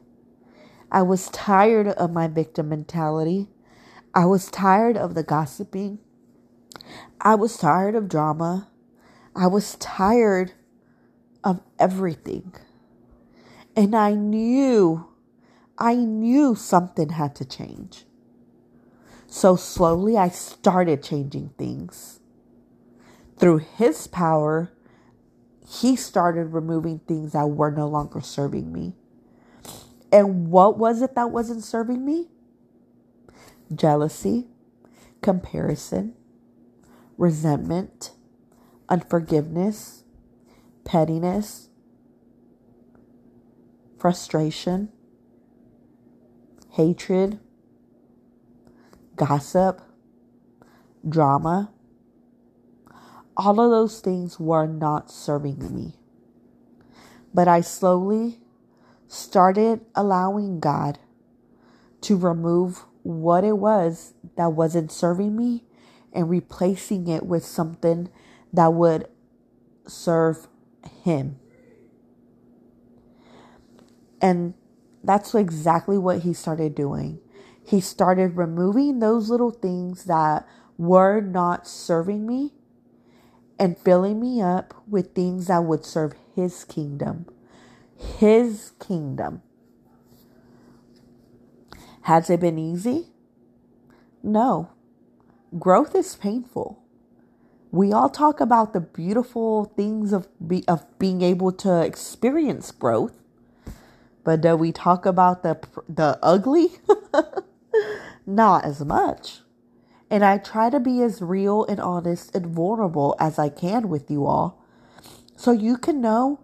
I 0.92 1.02
was 1.02 1.28
tired 1.30 1.88
of 1.88 2.12
my 2.12 2.28
victim 2.28 2.70
mentality. 2.70 3.50
I 4.14 4.26
was 4.26 4.52
tired 4.52 4.96
of 4.96 5.16
the 5.16 5.24
gossiping. 5.24 5.98
I 7.20 7.34
was 7.34 7.58
tired 7.58 7.96
of 7.96 8.08
drama. 8.08 8.70
I 9.36 9.48
was 9.48 9.74
tired 9.78 10.52
of 11.44 11.62
everything. 11.80 12.54
And 13.76 13.96
I 13.96 14.14
knew, 14.14 15.08
I 15.80 15.96
knew 15.96 16.54
something 16.54 17.10
had 17.10 17.34
to 17.38 17.46
change. 17.46 18.06
So 19.26 19.56
slowly 19.56 20.16
I 20.16 20.30
started 20.30 21.02
changing 21.02 21.56
things. 21.58 22.20
Through 23.40 23.62
His 23.78 24.06
power, 24.06 24.72
He 25.68 25.96
started 25.96 26.48
removing 26.48 27.00
things 27.00 27.34
that 27.34 27.48
were 27.48 27.72
no 27.72 27.88
longer 27.88 28.22
serving 28.22 28.72
me. 28.72 28.96
And 30.12 30.50
what 30.52 30.78
was 30.78 31.02
it 31.02 31.16
that 31.16 31.32
wasn't 31.32 31.64
serving 31.64 32.06
me? 32.06 32.30
Jealousy, 33.74 34.48
comparison, 35.22 36.14
resentment, 37.18 38.12
unforgiveness, 38.90 40.04
pettiness, 40.86 41.70
frustration, 43.98 44.90
hatred, 46.72 47.40
gossip, 49.16 49.82
drama. 51.08 51.73
All 53.36 53.60
of 53.60 53.72
those 53.72 54.00
things 54.00 54.40
were 54.40 54.68
not 54.68 55.12
serving 55.12 55.74
me. 55.74 55.96
But 57.34 57.48
I 57.48 57.62
slowly 57.62 58.40
started 59.08 59.82
allowing 59.96 60.60
God 60.60 61.00
to 62.02 62.18
remove 62.18 62.86
what 63.04 63.44
it 63.44 63.58
was 63.58 64.14
that 64.38 64.54
wasn't 64.54 64.92
serving 64.92 65.36
me 65.36 65.64
and 66.12 66.30
replacing 66.30 67.08
it 67.08 67.26
with 67.26 67.46
something 67.46 68.10
that 68.52 68.74
would 68.74 69.08
serve 69.88 70.48
Him. 71.04 71.40
And 74.22 74.54
that's 75.04 75.34
exactly 75.34 75.98
what 75.98 76.20
He 76.20 76.34
started 76.34 76.76
doing. 76.76 77.20
He 77.66 77.82
started 77.82 78.38
removing 78.38 79.00
those 79.00 79.30
little 79.30 79.52
things 79.52 80.06
that 80.06 80.48
were 80.78 81.22
not 81.22 81.68
serving 81.68 82.26
me 82.26 82.54
and 83.60 83.78
filling 83.78 84.20
me 84.20 84.42
up 84.42 84.74
with 84.88 85.14
things 85.14 85.48
that 85.48 85.64
would 85.64 85.86
serve 85.86 86.14
His 86.36 86.64
kingdom 86.66 87.26
his 88.04 88.72
kingdom. 88.80 89.42
Has 92.02 92.30
it 92.30 92.42
been 92.42 92.60
easy? 92.60 93.08
No. 94.22 94.70
Growth 95.58 95.96
is 95.96 96.16
painful. 96.16 96.84
We 97.72 97.92
all 97.92 98.10
talk 98.10 98.40
about 98.40 98.74
the 98.74 98.82
beautiful 98.82 99.66
things 99.76 100.14
of 100.14 100.28
be, 100.46 100.64
of 100.68 100.86
being 101.00 101.22
able 101.22 101.52
to 101.54 101.82
experience 101.82 102.72
growth, 102.72 103.20
but 104.24 104.42
do 104.42 104.56
we 104.56 104.72
talk 104.72 105.06
about 105.06 105.42
the 105.42 105.60
the 105.90 106.20
ugly? 106.22 106.70
Not 108.28 108.64
as 108.64 108.86
much. 108.86 109.40
And 110.14 110.24
I 110.24 110.38
try 110.38 110.70
to 110.70 110.80
be 110.80 111.02
as 111.02 111.24
real 111.24 111.66
and 111.66 111.80
honest 111.80 112.36
and 112.36 112.46
vulnerable 112.46 113.16
as 113.20 113.40
I 113.40 113.50
can 113.50 113.90
with 113.90 114.12
you 114.12 114.28
all 114.28 114.64
so 115.36 115.52
you 115.52 115.76
can 115.76 116.02
know 116.02 116.40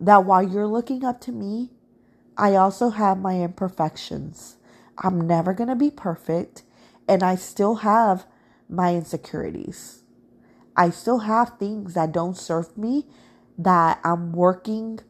that 0.00 0.24
while 0.24 0.42
you're 0.42 0.66
looking 0.66 1.04
up 1.04 1.20
to 1.20 1.30
me, 1.30 1.72
I 2.38 2.54
also 2.54 2.88
have 2.88 3.18
my 3.18 3.42
imperfections. 3.42 4.56
I'm 4.96 5.20
never 5.26 5.52
going 5.52 5.68
to 5.68 5.76
be 5.76 5.90
perfect, 5.90 6.62
and 7.06 7.22
I 7.22 7.34
still 7.34 7.74
have 7.76 8.24
my 8.66 8.94
insecurities. 8.94 10.02
I 10.74 10.88
still 10.88 11.18
have 11.18 11.58
things 11.58 11.92
that 11.92 12.12
don't 12.12 12.34
serve 12.34 12.78
me 12.78 13.04
that 13.58 14.00
I'm 14.04 14.32
working 14.32 15.00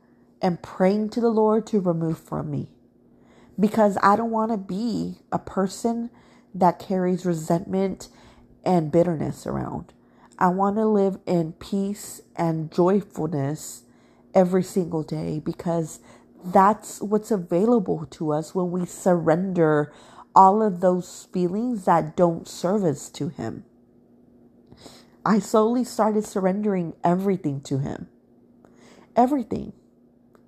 and 0.42 0.61
praying 0.61 1.11
to 1.11 1.20
the 1.20 1.31
Lord 1.31 1.68
to 1.68 1.79
remove 1.79 2.18
from 2.18 2.51
me. 2.51 2.72
Because 3.61 3.96
I 4.03 4.16
don't 4.16 4.33
want 4.33 4.51
to 4.51 4.59
be 4.59 5.20
a 5.31 5.38
person 5.38 6.11
that 6.59 6.79
carries 6.79 7.27
resentment 7.27 8.09
and 8.64 8.92
bitterness 8.92 9.47
around. 9.47 9.92
I 10.38 10.49
want 10.49 10.77
to 10.77 10.87
live 10.87 11.19
in 11.27 11.53
peace 11.55 12.21
and 12.37 12.71
joyfulness 12.71 13.85
every 14.35 14.62
single 14.62 15.03
day 15.03 15.40
because 15.40 16.01
that's 16.45 17.01
what's 17.01 17.31
available 17.31 18.07
to 18.11 18.33
us 18.33 18.55
when 18.55 18.71
we 18.71 18.87
surrender 18.87 19.92
all 20.35 20.62
of 20.62 20.81
those 20.81 21.29
feelings 21.33 21.87
that 21.87 22.16
don't 22.16 22.47
serve 22.47 22.85
us 22.85 23.09
to 23.11 23.29
Him. 23.29 23.64
I 25.25 25.38
slowly 25.38 25.85
started 25.85 26.25
surrendering 26.25 26.95
everything 27.03 27.61
to 27.62 27.79
Him. 27.79 28.09
Everything, 29.16 29.73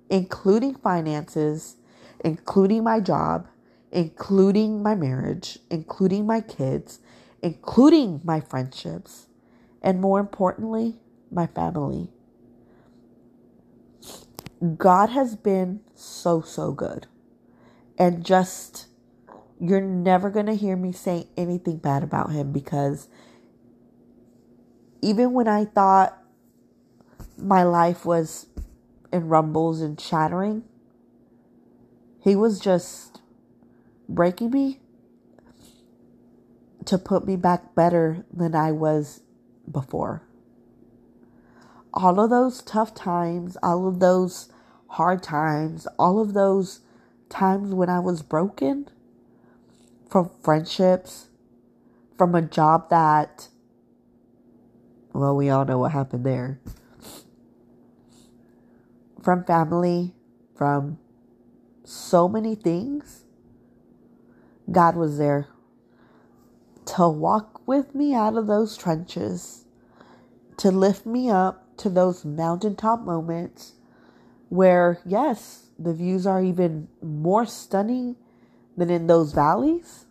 including 0.09 0.75
finances, 0.75 1.77
including 2.23 2.83
my 2.83 2.99
job, 2.99 3.47
including 3.91 4.83
my 4.83 4.95
marriage, 4.95 5.59
including 5.69 6.25
my 6.27 6.41
kids, 6.41 6.99
including 7.41 8.21
my 8.23 8.39
friendships, 8.39 9.27
and 9.81 10.01
more 10.01 10.19
importantly, 10.19 10.97
my 11.31 11.47
family. 11.47 12.09
God 14.77 15.09
has 15.09 15.35
been 15.35 15.81
so, 15.95 16.41
so 16.41 16.71
good. 16.71 17.07
And 17.97 18.25
just, 18.25 18.87
you're 19.59 19.81
never 19.81 20.29
going 20.29 20.45
to 20.45 20.55
hear 20.55 20.75
me 20.75 20.91
say 20.91 21.27
anything 21.37 21.77
bad 21.77 22.03
about 22.03 22.31
him 22.31 22.51
because 22.51 23.07
even 25.01 25.33
when 25.33 25.47
I 25.47 25.65
thought 25.65 26.17
my 27.37 27.63
life 27.63 28.05
was 28.05 28.47
in 29.11 29.29
rumbles 29.29 29.81
and 29.81 29.99
shattering, 29.99 30.63
he 32.21 32.35
was 32.35 32.59
just 32.59 33.08
breaking 34.09 34.51
me 34.51 34.79
to 36.85 36.97
put 36.97 37.25
me 37.25 37.37
back 37.37 37.73
better 37.75 38.25
than 38.33 38.53
I 38.53 38.71
was 38.71 39.21
before 39.71 40.23
all 41.93 42.19
of 42.19 42.29
those 42.29 42.61
tough 42.61 42.93
times, 42.93 43.57
all 43.63 43.87
of 43.87 43.99
those 43.99 44.49
hard 44.87 45.23
times, 45.23 45.87
all 45.97 46.19
of 46.19 46.33
those 46.33 46.81
times 47.29 47.73
when 47.73 47.89
I 47.89 47.99
was 47.99 48.21
broken 48.21 48.89
from 50.09 50.31
friendships, 50.43 51.27
from 52.17 52.35
a 52.35 52.41
job 52.41 52.89
that, 52.89 53.47
well, 55.13 55.35
we 55.35 55.49
all 55.49 55.65
know 55.65 55.79
what 55.79 55.91
happened 55.91 56.25
there. 56.25 56.59
From 59.21 59.43
family, 59.43 60.15
from 60.55 60.97
so 61.83 62.27
many 62.27 62.55
things, 62.55 63.25
God 64.71 64.95
was 64.95 65.17
there 65.17 65.47
to 66.97 67.07
walk 67.07 67.67
with 67.67 67.93
me 67.93 68.13
out 68.13 68.35
of 68.35 68.47
those 68.47 68.75
trenches, 68.75 69.65
to 70.57 70.71
lift 70.71 71.05
me 71.05 71.29
up 71.29 71.77
to 71.77 71.89
those 71.89 72.25
mountaintop 72.25 73.01
moments 73.01 73.73
where, 74.49 74.99
yes, 75.05 75.69
the 75.77 75.93
views 75.93 76.25
are 76.25 76.43
even 76.43 76.87
more 77.01 77.45
stunning 77.45 78.15
than 78.75 78.89
in 78.89 79.07
those 79.07 79.33
valleys, 79.33 80.05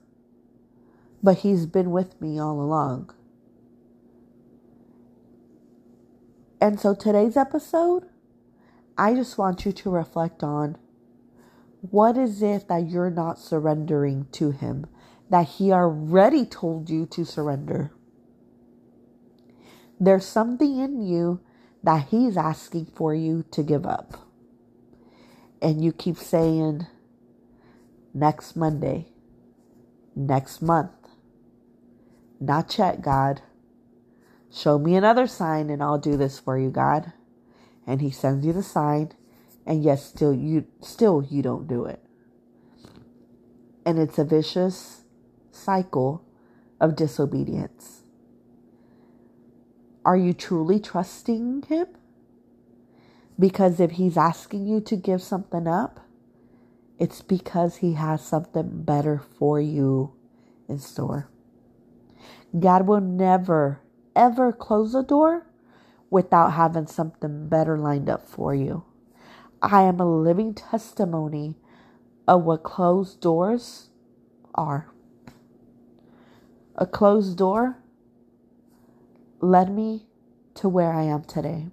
but 1.23 1.39
He's 1.39 1.67
been 1.67 1.91
with 1.91 2.21
me 2.21 2.39
all 2.39 2.61
along. 2.61 3.13
And 6.61 6.79
so 6.81 6.95
today's 6.95 7.37
episode, 7.37 8.05
I 8.97 9.15
just 9.15 9.39
want 9.39 9.65
you 9.65 9.73
to 9.73 9.91
reflect 9.91 10.43
on 10.43 10.77
what 11.81 12.17
is 12.19 12.43
it 12.43 12.69
that 12.69 12.89
you're 12.89 13.11
not 13.11 13.39
surrendering 13.39 14.27
to 14.33 14.51
Him 14.51 14.87
that 15.31 15.47
He 15.47 15.73
already 15.73 16.45
told 16.45 16.91
you 16.91 17.07
to 17.07 17.25
surrender? 17.25 17.93
There's 20.01 20.27
something 20.27 20.79
in 20.79 21.03
you 21.03 21.41
that 21.83 22.09
He's 22.09 22.37
asking 22.37 22.87
for 22.95 23.15
you 23.15 23.45
to 23.53 23.63
give 23.63 23.87
up. 23.87 24.29
And 25.61 25.83
you 25.83 25.93
keep 25.93 26.17
saying, 26.17 26.87
next 28.15 28.57
Monday, 28.57 29.09
next 30.15 30.63
month, 30.63 30.93
not 32.41 32.79
yet, 32.79 33.03
God. 33.03 33.43
Show 34.53 34.79
me 34.79 34.95
another 34.95 35.27
sign 35.27 35.71
and 35.71 35.83
I'll 35.83 35.99
do 35.99 36.17
this 36.17 36.39
for 36.39 36.59
you, 36.59 36.71
God. 36.71 37.13
And 37.87 38.01
he 38.01 38.11
sends 38.11 38.47
you 38.47 38.53
the 38.53 38.63
sign, 38.63 39.13
and 39.69 39.85
yes, 39.85 40.03
still 40.03 40.33
you 40.33 40.65
still 40.81 41.23
you 41.23 41.43
don't 41.43 41.69
do 41.69 41.85
it. 41.85 42.03
And 43.85 43.99
it's 43.99 44.19
a 44.19 44.25
vicious 44.25 45.05
cycle 45.53 46.25
of 46.81 46.97
disobedience. 46.97 48.03
Are 50.07 50.17
you 50.17 50.33
truly 50.33 50.81
trusting 50.81 51.65
him? 51.69 51.87
Because 53.39 53.79
if 53.79 53.93
he's 53.93 54.17
asking 54.17 54.67
you 54.67 54.81
to 54.81 54.97
give 54.97 55.23
something 55.23 55.69
up, 55.69 56.01
it's 56.99 57.21
because 57.21 57.77
he 57.77 57.93
has 57.93 58.25
something 58.25 58.83
better 58.83 59.21
for 59.39 59.61
you 59.61 60.15
in 60.67 60.79
store. 60.79 61.29
God 62.59 62.87
will 62.87 63.03
never, 63.03 63.83
ever 64.17 64.51
close 64.51 64.95
a 64.95 65.03
door 65.03 65.47
without 66.09 66.55
having 66.55 66.87
something 66.87 67.49
better 67.49 67.77
lined 67.77 68.09
up 68.09 68.27
for 68.27 68.55
you. 68.55 68.85
I 69.61 69.83
am 69.83 69.99
a 69.99 70.07
living 70.07 70.55
testimony 70.55 71.57
of 72.29 72.45
what 72.45 72.63
closed 72.63 73.21
doors 73.21 73.91
are. 74.55 74.91
A 76.77 76.87
closed 76.87 77.37
door 77.37 77.79
led 79.41 79.71
me 79.71 80.07
to 80.55 80.69
where 80.69 80.93
I 80.93 81.03
am 81.03 81.25
today. 81.25 81.69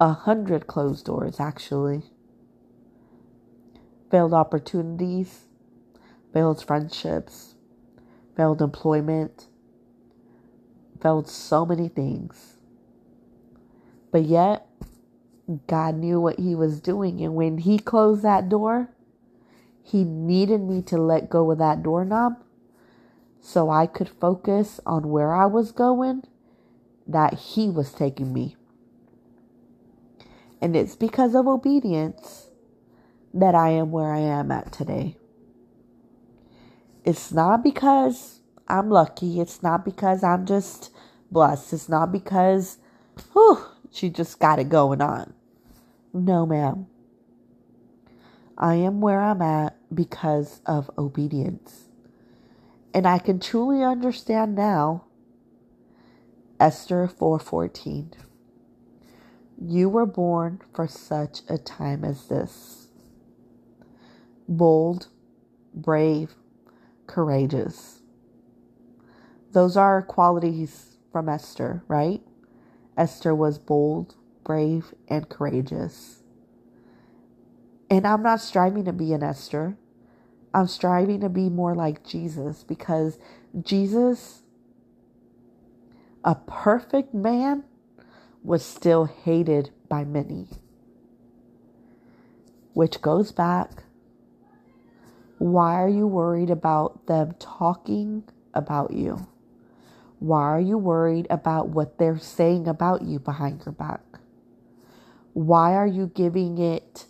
A 0.00 0.12
hundred 0.12 0.66
closed 0.66 1.04
doors, 1.04 1.40
actually. 1.40 2.04
Failed 4.10 4.32
opportunities, 4.32 5.46
failed 6.32 6.64
friendships, 6.64 7.54
failed 8.34 8.62
employment, 8.62 9.48
failed 11.02 11.28
so 11.28 11.66
many 11.66 11.88
things. 11.88 12.56
But 14.10 14.24
yet, 14.24 14.65
God 15.66 15.96
knew 15.96 16.20
what 16.20 16.38
He 16.38 16.54
was 16.54 16.80
doing. 16.80 17.20
And 17.20 17.34
when 17.34 17.58
He 17.58 17.78
closed 17.78 18.22
that 18.22 18.48
door, 18.48 18.90
He 19.82 20.04
needed 20.04 20.60
me 20.60 20.82
to 20.82 20.96
let 20.96 21.30
go 21.30 21.50
of 21.50 21.58
that 21.58 21.82
doorknob 21.82 22.42
so 23.40 23.70
I 23.70 23.86
could 23.86 24.08
focus 24.08 24.80
on 24.84 25.10
where 25.10 25.32
I 25.32 25.46
was 25.46 25.70
going, 25.70 26.24
that 27.06 27.34
He 27.34 27.70
was 27.70 27.92
taking 27.92 28.32
me. 28.32 28.56
And 30.60 30.74
it's 30.74 30.96
because 30.96 31.34
of 31.34 31.46
obedience 31.46 32.50
that 33.32 33.54
I 33.54 33.70
am 33.70 33.92
where 33.92 34.12
I 34.12 34.18
am 34.18 34.50
at 34.50 34.72
today. 34.72 35.16
It's 37.04 37.30
not 37.30 37.62
because 37.62 38.40
I'm 38.66 38.90
lucky. 38.90 39.40
It's 39.40 39.62
not 39.62 39.84
because 39.84 40.24
I'm 40.24 40.44
just 40.44 40.90
blessed. 41.30 41.72
It's 41.72 41.88
not 41.88 42.10
because, 42.10 42.78
whew, 43.32 43.64
she 43.96 44.10
just 44.10 44.38
got 44.38 44.58
it 44.58 44.68
going 44.68 45.00
on. 45.00 45.32
No, 46.12 46.44
ma'am. 46.44 46.86
I 48.58 48.74
am 48.76 49.00
where 49.00 49.22
I'm 49.22 49.42
at 49.42 49.76
because 49.94 50.60
of 50.66 50.90
obedience. 50.98 51.88
And 52.94 53.06
I 53.06 53.18
can 53.18 53.40
truly 53.40 53.82
understand 53.82 54.54
now 54.54 55.04
Esther 56.60 57.08
4:14. 57.08 58.12
You 59.60 59.88
were 59.88 60.06
born 60.06 60.60
for 60.74 60.86
such 60.86 61.42
a 61.48 61.58
time 61.58 62.04
as 62.04 62.28
this. 62.28 62.88
Bold, 64.48 65.08
brave, 65.74 66.34
courageous. 67.06 68.02
Those 69.52 69.76
are 69.76 70.02
qualities 70.02 70.98
from 71.12 71.28
Esther, 71.28 71.82
right? 71.88 72.22
Esther 72.96 73.34
was 73.34 73.58
bold, 73.58 74.14
brave, 74.44 74.94
and 75.08 75.28
courageous. 75.28 76.22
And 77.90 78.06
I'm 78.06 78.22
not 78.22 78.40
striving 78.40 78.84
to 78.84 78.92
be 78.92 79.12
an 79.12 79.22
Esther. 79.22 79.76
I'm 80.54 80.66
striving 80.66 81.20
to 81.20 81.28
be 81.28 81.48
more 81.48 81.74
like 81.74 82.04
Jesus 82.04 82.64
because 82.64 83.18
Jesus, 83.60 84.42
a 86.24 86.34
perfect 86.34 87.12
man, 87.12 87.64
was 88.42 88.64
still 88.64 89.04
hated 89.04 89.70
by 89.88 90.04
many. 90.04 90.48
Which 92.72 93.00
goes 93.00 93.32
back 93.32 93.82
why 95.38 95.74
are 95.74 95.88
you 95.88 96.06
worried 96.06 96.50
about 96.50 97.06
them 97.06 97.34
talking 97.38 98.24
about 98.54 98.92
you? 98.92 99.26
Why 100.18 100.42
are 100.42 100.60
you 100.60 100.78
worried 100.78 101.26
about 101.28 101.68
what 101.68 101.98
they're 101.98 102.18
saying 102.18 102.66
about 102.66 103.02
you 103.02 103.18
behind 103.18 103.62
your 103.66 103.72
back? 103.72 104.00
Why 105.34 105.74
are 105.74 105.86
you 105.86 106.10
giving 106.14 106.58
it 106.58 107.06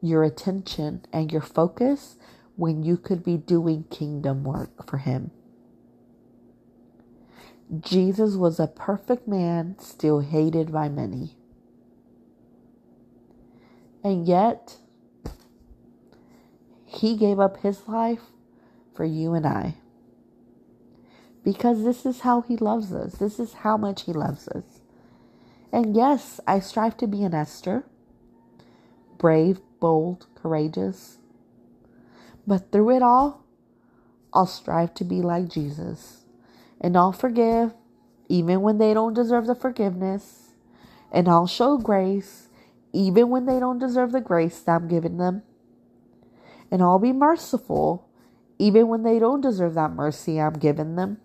your 0.00 0.24
attention 0.24 1.04
and 1.12 1.32
your 1.32 1.42
focus 1.42 2.16
when 2.56 2.82
you 2.82 2.96
could 2.96 3.22
be 3.22 3.36
doing 3.36 3.84
kingdom 3.84 4.44
work 4.44 4.88
for 4.88 4.98
Him. 4.98 5.30
Jesus 7.80 8.34
was 8.34 8.58
a 8.58 8.66
perfect 8.66 9.28
man, 9.28 9.76
still 9.78 10.20
hated 10.20 10.72
by 10.72 10.88
many. 10.88 11.36
And 14.02 14.26
yet, 14.26 14.76
He 16.84 17.16
gave 17.16 17.38
up 17.38 17.58
His 17.58 17.86
life 17.86 18.22
for 18.94 19.04
you 19.04 19.34
and 19.34 19.46
I. 19.46 19.76
Because 21.44 21.84
this 21.84 22.04
is 22.04 22.20
how 22.20 22.42
He 22.42 22.56
loves 22.56 22.92
us. 22.92 23.14
This 23.14 23.38
is 23.38 23.54
how 23.54 23.76
much 23.76 24.04
He 24.04 24.12
loves 24.12 24.48
us. 24.48 24.80
And 25.72 25.96
yes, 25.96 26.40
I 26.46 26.60
strive 26.60 26.96
to 26.98 27.06
be 27.06 27.22
an 27.22 27.34
Esther 27.34 27.84
brave, 29.18 29.60
bold, 29.80 30.26
courageous, 30.36 31.18
but 32.46 32.72
through 32.72 32.96
it 32.96 33.02
all, 33.02 33.44
I'll 34.32 34.46
strive 34.46 34.94
to 34.94 35.04
be 35.04 35.20
like 35.20 35.48
Jesus. 35.48 36.24
And 36.80 36.96
I'll 36.96 37.12
forgive 37.12 37.74
even 38.28 38.60
when 38.62 38.78
they 38.78 38.94
don't 38.94 39.14
deserve 39.14 39.46
the 39.46 39.54
forgiveness. 39.54 40.52
And 41.12 41.28
I'll 41.28 41.46
show 41.46 41.78
grace 41.78 42.48
even 42.92 43.28
when 43.28 43.46
they 43.46 43.58
don't 43.60 43.78
deserve 43.78 44.12
the 44.12 44.20
grace 44.20 44.60
that 44.60 44.72
I'm 44.72 44.88
giving 44.88 45.18
them. 45.18 45.42
And 46.70 46.82
I'll 46.82 46.98
be 46.98 47.12
merciful 47.12 48.08
even 48.58 48.88
when 48.88 49.02
they 49.02 49.18
don't 49.18 49.40
deserve 49.40 49.74
that 49.74 49.92
mercy 49.92 50.40
I'm 50.40 50.54
giving 50.54 50.96
them. 50.96 51.18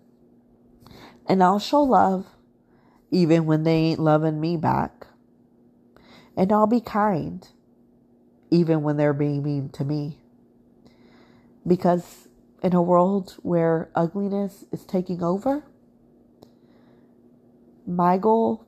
And 1.26 1.42
I'll 1.42 1.58
show 1.58 1.82
love 1.82 2.26
even 3.10 3.46
when 3.46 3.62
they 3.62 3.76
ain't 3.76 4.00
loving 4.00 4.40
me 4.40 4.56
back. 4.56 5.06
And 6.36 6.52
I'll 6.52 6.66
be 6.66 6.80
kind 6.80 7.46
even 8.50 8.82
when 8.82 8.96
they're 8.96 9.12
being 9.12 9.42
mean 9.42 9.68
to 9.70 9.84
me. 9.84 10.18
Because 11.66 12.28
in 12.62 12.74
a 12.74 12.82
world 12.82 13.36
where 13.42 13.90
ugliness 13.94 14.64
is 14.72 14.84
taking 14.84 15.22
over, 15.22 15.64
my 17.86 18.18
goal 18.18 18.64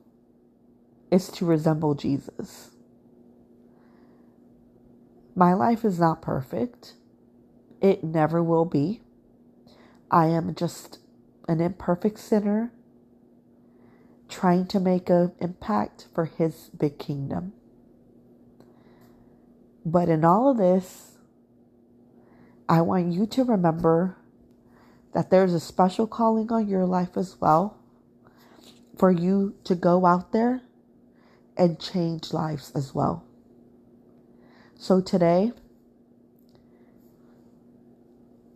is 1.11 1.29
to 1.29 1.45
resemble 1.45 1.95
Jesus. 1.95 2.71
My 5.35 5.53
life 5.53 5.85
is 5.85 5.99
not 5.99 6.21
perfect. 6.21 6.93
It 7.81 8.03
never 8.03 8.41
will 8.41 8.65
be. 8.65 9.01
I 10.09 10.27
am 10.27 10.55
just 10.55 10.99
an 11.47 11.61
imperfect 11.61 12.19
sinner 12.19 12.71
trying 14.29 14.67
to 14.67 14.79
make 14.79 15.09
an 15.09 15.31
impact 15.39 16.07
for 16.13 16.25
His 16.25 16.69
big 16.77 16.99
kingdom. 16.99 17.53
But 19.85 20.09
in 20.09 20.25
all 20.25 20.49
of 20.49 20.57
this, 20.57 21.17
I 22.67 22.81
want 22.81 23.13
you 23.13 23.25
to 23.27 23.43
remember 23.45 24.17
that 25.13 25.29
there's 25.29 25.53
a 25.53 25.59
special 25.59 26.05
calling 26.05 26.51
on 26.51 26.67
your 26.67 26.85
life 26.85 27.15
as 27.15 27.39
well 27.39 27.77
for 28.97 29.11
you 29.11 29.55
to 29.63 29.75
go 29.75 30.05
out 30.05 30.33
there 30.33 30.61
and 31.55 31.79
change 31.79 32.33
lives 32.33 32.71
as 32.75 32.93
well. 32.93 33.23
So 34.75 35.01
today, 35.01 35.53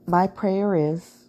my 0.06 0.28
prayer 0.28 0.76
is 0.76 1.21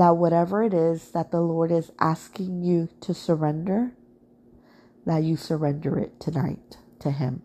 that 0.00 0.16
whatever 0.16 0.62
it 0.62 0.74
is 0.74 1.10
that 1.12 1.30
the 1.30 1.40
Lord 1.40 1.70
is 1.70 1.92
asking 1.98 2.62
you 2.62 2.88
to 3.00 3.14
surrender, 3.14 3.92
that 5.04 5.22
you 5.22 5.36
surrender 5.36 5.98
it 5.98 6.18
tonight 6.20 6.78
to 7.00 7.10
Him. 7.10 7.42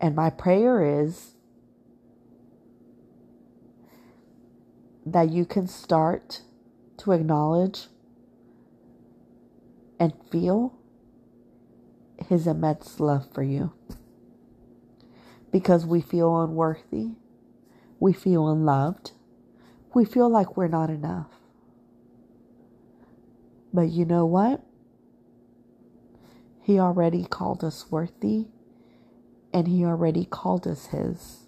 And 0.00 0.14
my 0.14 0.30
prayer 0.30 1.02
is 1.02 1.34
that 5.06 5.30
you 5.30 5.44
can 5.44 5.66
start 5.68 6.42
to 6.98 7.12
acknowledge 7.12 7.86
and 9.98 10.12
feel 10.30 10.74
His 12.18 12.46
immense 12.46 13.00
love 13.00 13.26
for 13.32 13.42
you. 13.42 13.72
Because 15.52 15.86
we 15.86 16.00
feel 16.02 16.42
unworthy, 16.42 17.12
we 18.00 18.12
feel 18.12 18.48
unloved, 18.48 19.12
we 19.94 20.04
feel 20.04 20.28
like 20.28 20.56
we're 20.56 20.68
not 20.68 20.90
enough. 20.90 21.30
But 23.72 23.90
you 23.90 24.04
know 24.04 24.26
what? 24.26 24.62
He 26.62 26.80
already 26.80 27.24
called 27.24 27.64
us 27.64 27.90
worthy 27.90 28.48
and 29.52 29.68
He 29.68 29.84
already 29.84 30.24
called 30.24 30.66
us 30.66 30.86
His. 30.86 31.46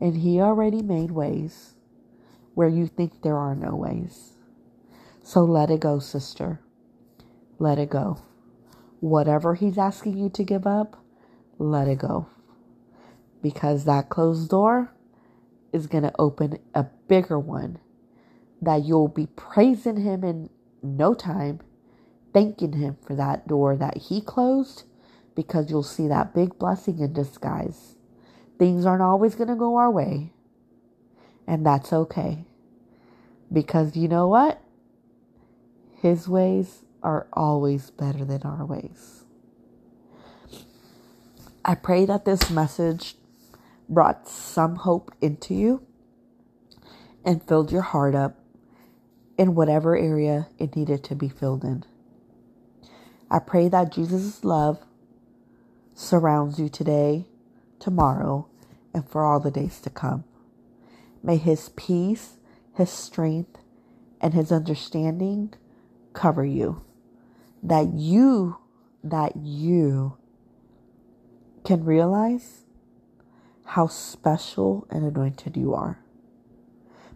And 0.00 0.18
He 0.18 0.40
already 0.40 0.82
made 0.82 1.10
ways 1.12 1.74
where 2.54 2.68
you 2.68 2.86
think 2.86 3.22
there 3.22 3.38
are 3.38 3.54
no 3.54 3.74
ways. 3.74 4.34
So 5.22 5.44
let 5.44 5.70
it 5.70 5.80
go, 5.80 5.98
sister. 5.98 6.60
Let 7.58 7.78
it 7.78 7.90
go. 7.90 8.22
Whatever 9.00 9.54
He's 9.54 9.78
asking 9.78 10.18
you 10.18 10.28
to 10.30 10.44
give 10.44 10.66
up, 10.66 11.04
let 11.58 11.88
it 11.88 11.98
go. 11.98 12.28
Because 13.44 13.84
that 13.84 14.08
closed 14.08 14.48
door 14.48 14.90
is 15.70 15.86
going 15.86 16.04
to 16.04 16.14
open 16.18 16.58
a 16.74 16.84
bigger 17.08 17.38
one 17.38 17.78
that 18.62 18.86
you'll 18.86 19.08
be 19.08 19.26
praising 19.36 19.98
Him 19.98 20.24
in 20.24 20.48
no 20.82 21.12
time, 21.12 21.60
thanking 22.32 22.72
Him 22.72 22.96
for 23.06 23.14
that 23.14 23.46
door 23.46 23.76
that 23.76 23.98
He 23.98 24.22
closed 24.22 24.84
because 25.34 25.68
you'll 25.68 25.82
see 25.82 26.08
that 26.08 26.34
big 26.34 26.58
blessing 26.58 27.00
in 27.00 27.12
disguise. 27.12 27.96
Things 28.58 28.86
aren't 28.86 29.02
always 29.02 29.34
going 29.34 29.48
to 29.50 29.56
go 29.56 29.76
our 29.76 29.90
way, 29.90 30.32
and 31.46 31.66
that's 31.66 31.92
okay. 31.92 32.46
Because 33.52 33.94
you 33.94 34.08
know 34.08 34.26
what? 34.26 34.62
His 36.00 36.26
ways 36.26 36.84
are 37.02 37.26
always 37.34 37.90
better 37.90 38.24
than 38.24 38.40
our 38.40 38.64
ways. 38.64 39.24
I 41.62 41.74
pray 41.74 42.06
that 42.06 42.24
this 42.24 42.48
message 42.48 43.16
brought 43.88 44.28
some 44.28 44.76
hope 44.76 45.12
into 45.20 45.54
you 45.54 45.86
and 47.24 47.42
filled 47.42 47.72
your 47.72 47.82
heart 47.82 48.14
up 48.14 48.38
in 49.38 49.54
whatever 49.54 49.96
area 49.96 50.48
it 50.58 50.76
needed 50.76 51.02
to 51.04 51.14
be 51.14 51.28
filled 51.28 51.64
in. 51.64 51.84
I 53.30 53.38
pray 53.38 53.68
that 53.68 53.92
Jesus' 53.92 54.44
love 54.44 54.80
surrounds 55.94 56.58
you 56.58 56.68
today, 56.68 57.26
tomorrow, 57.78 58.48
and 58.92 59.08
for 59.08 59.24
all 59.24 59.40
the 59.40 59.50
days 59.50 59.80
to 59.80 59.90
come. 59.90 60.24
May 61.22 61.36
His 61.36 61.70
peace, 61.70 62.34
His 62.74 62.90
strength, 62.90 63.58
and 64.20 64.34
His 64.34 64.52
understanding 64.52 65.54
cover 66.12 66.44
you. 66.44 66.82
That 67.62 67.94
you, 67.94 68.58
that 69.02 69.36
you 69.36 70.16
can 71.64 71.84
realize 71.84 72.63
how 73.64 73.86
special 73.86 74.86
and 74.90 75.04
anointed 75.04 75.56
you 75.56 75.74
are. 75.74 75.98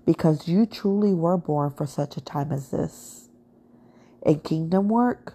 Because 0.07 0.49
you 0.49 0.67
truly 0.67 1.15
were 1.15 1.37
born 1.37 1.71
for 1.71 1.87
such 1.87 2.17
a 2.17 2.21
time 2.21 2.53
as 2.53 2.71
this. 2.71 3.29
And 4.25 4.43
kingdom 4.43 4.89
work 4.89 5.35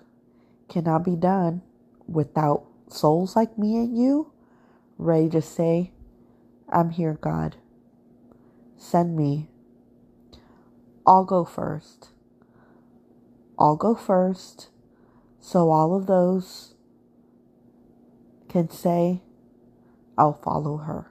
cannot 0.67 1.05
be 1.05 1.15
done 1.15 1.61
without 2.07 2.65
souls 2.89 3.35
like 3.35 3.57
me 3.57 3.77
and 3.77 3.97
you 3.97 4.31
ready 4.97 5.29
to 5.29 5.41
say, 5.41 5.91
I'm 6.69 6.91
here, 6.91 7.17
God. 7.19 7.57
Send 8.77 9.15
me. 9.15 9.49
I'll 11.05 11.25
go 11.25 11.45
first. 11.45 12.09
I'll 13.59 13.75
go 13.75 13.95
first 13.95 14.69
so 15.39 15.69
all 15.69 15.95
of 15.95 16.07
those 16.07 16.73
can 18.47 18.69
say, 18.69 19.21
I'll 20.17 20.39
follow 20.43 20.77
her. 20.77 21.09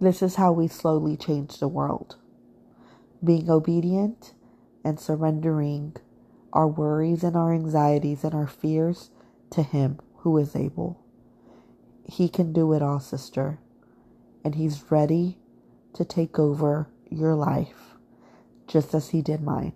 This 0.00 0.22
is 0.22 0.36
how 0.36 0.52
we 0.52 0.66
slowly 0.68 1.16
change 1.16 1.58
the 1.58 1.68
world. 1.68 2.16
Being 3.22 3.50
obedient 3.50 4.32
and 4.84 4.98
surrendering 4.98 5.96
our 6.52 6.66
worries 6.66 7.22
and 7.22 7.36
our 7.36 7.52
anxieties 7.52 8.24
and 8.24 8.34
our 8.34 8.46
fears 8.46 9.10
to 9.50 9.62
Him 9.62 9.98
who 10.18 10.36
is 10.38 10.56
able. 10.56 11.04
He 12.04 12.28
can 12.28 12.52
do 12.52 12.72
it 12.72 12.82
all, 12.82 13.00
sister. 13.00 13.58
And 14.44 14.54
He's 14.54 14.90
ready 14.90 15.38
to 15.92 16.04
take 16.04 16.38
over 16.38 16.88
your 17.10 17.34
life 17.34 17.96
just 18.66 18.94
as 18.94 19.10
He 19.10 19.20
did 19.20 19.42
mine. 19.42 19.74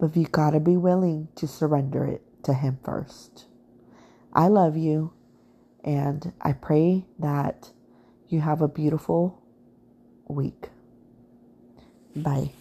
But 0.00 0.16
you 0.16 0.26
gotta 0.26 0.60
be 0.60 0.76
willing 0.76 1.28
to 1.36 1.46
surrender 1.46 2.04
it 2.04 2.22
to 2.42 2.54
Him 2.54 2.78
first. 2.84 3.46
I 4.32 4.48
love 4.48 4.76
you, 4.76 5.12
and 5.86 6.32
I 6.42 6.52
pray 6.52 7.06
that 7.20 7.70
you 8.28 8.40
have 8.40 8.60
a 8.62 8.68
beautiful 8.68 9.42
week. 10.28 10.70
Bye. 12.16 12.52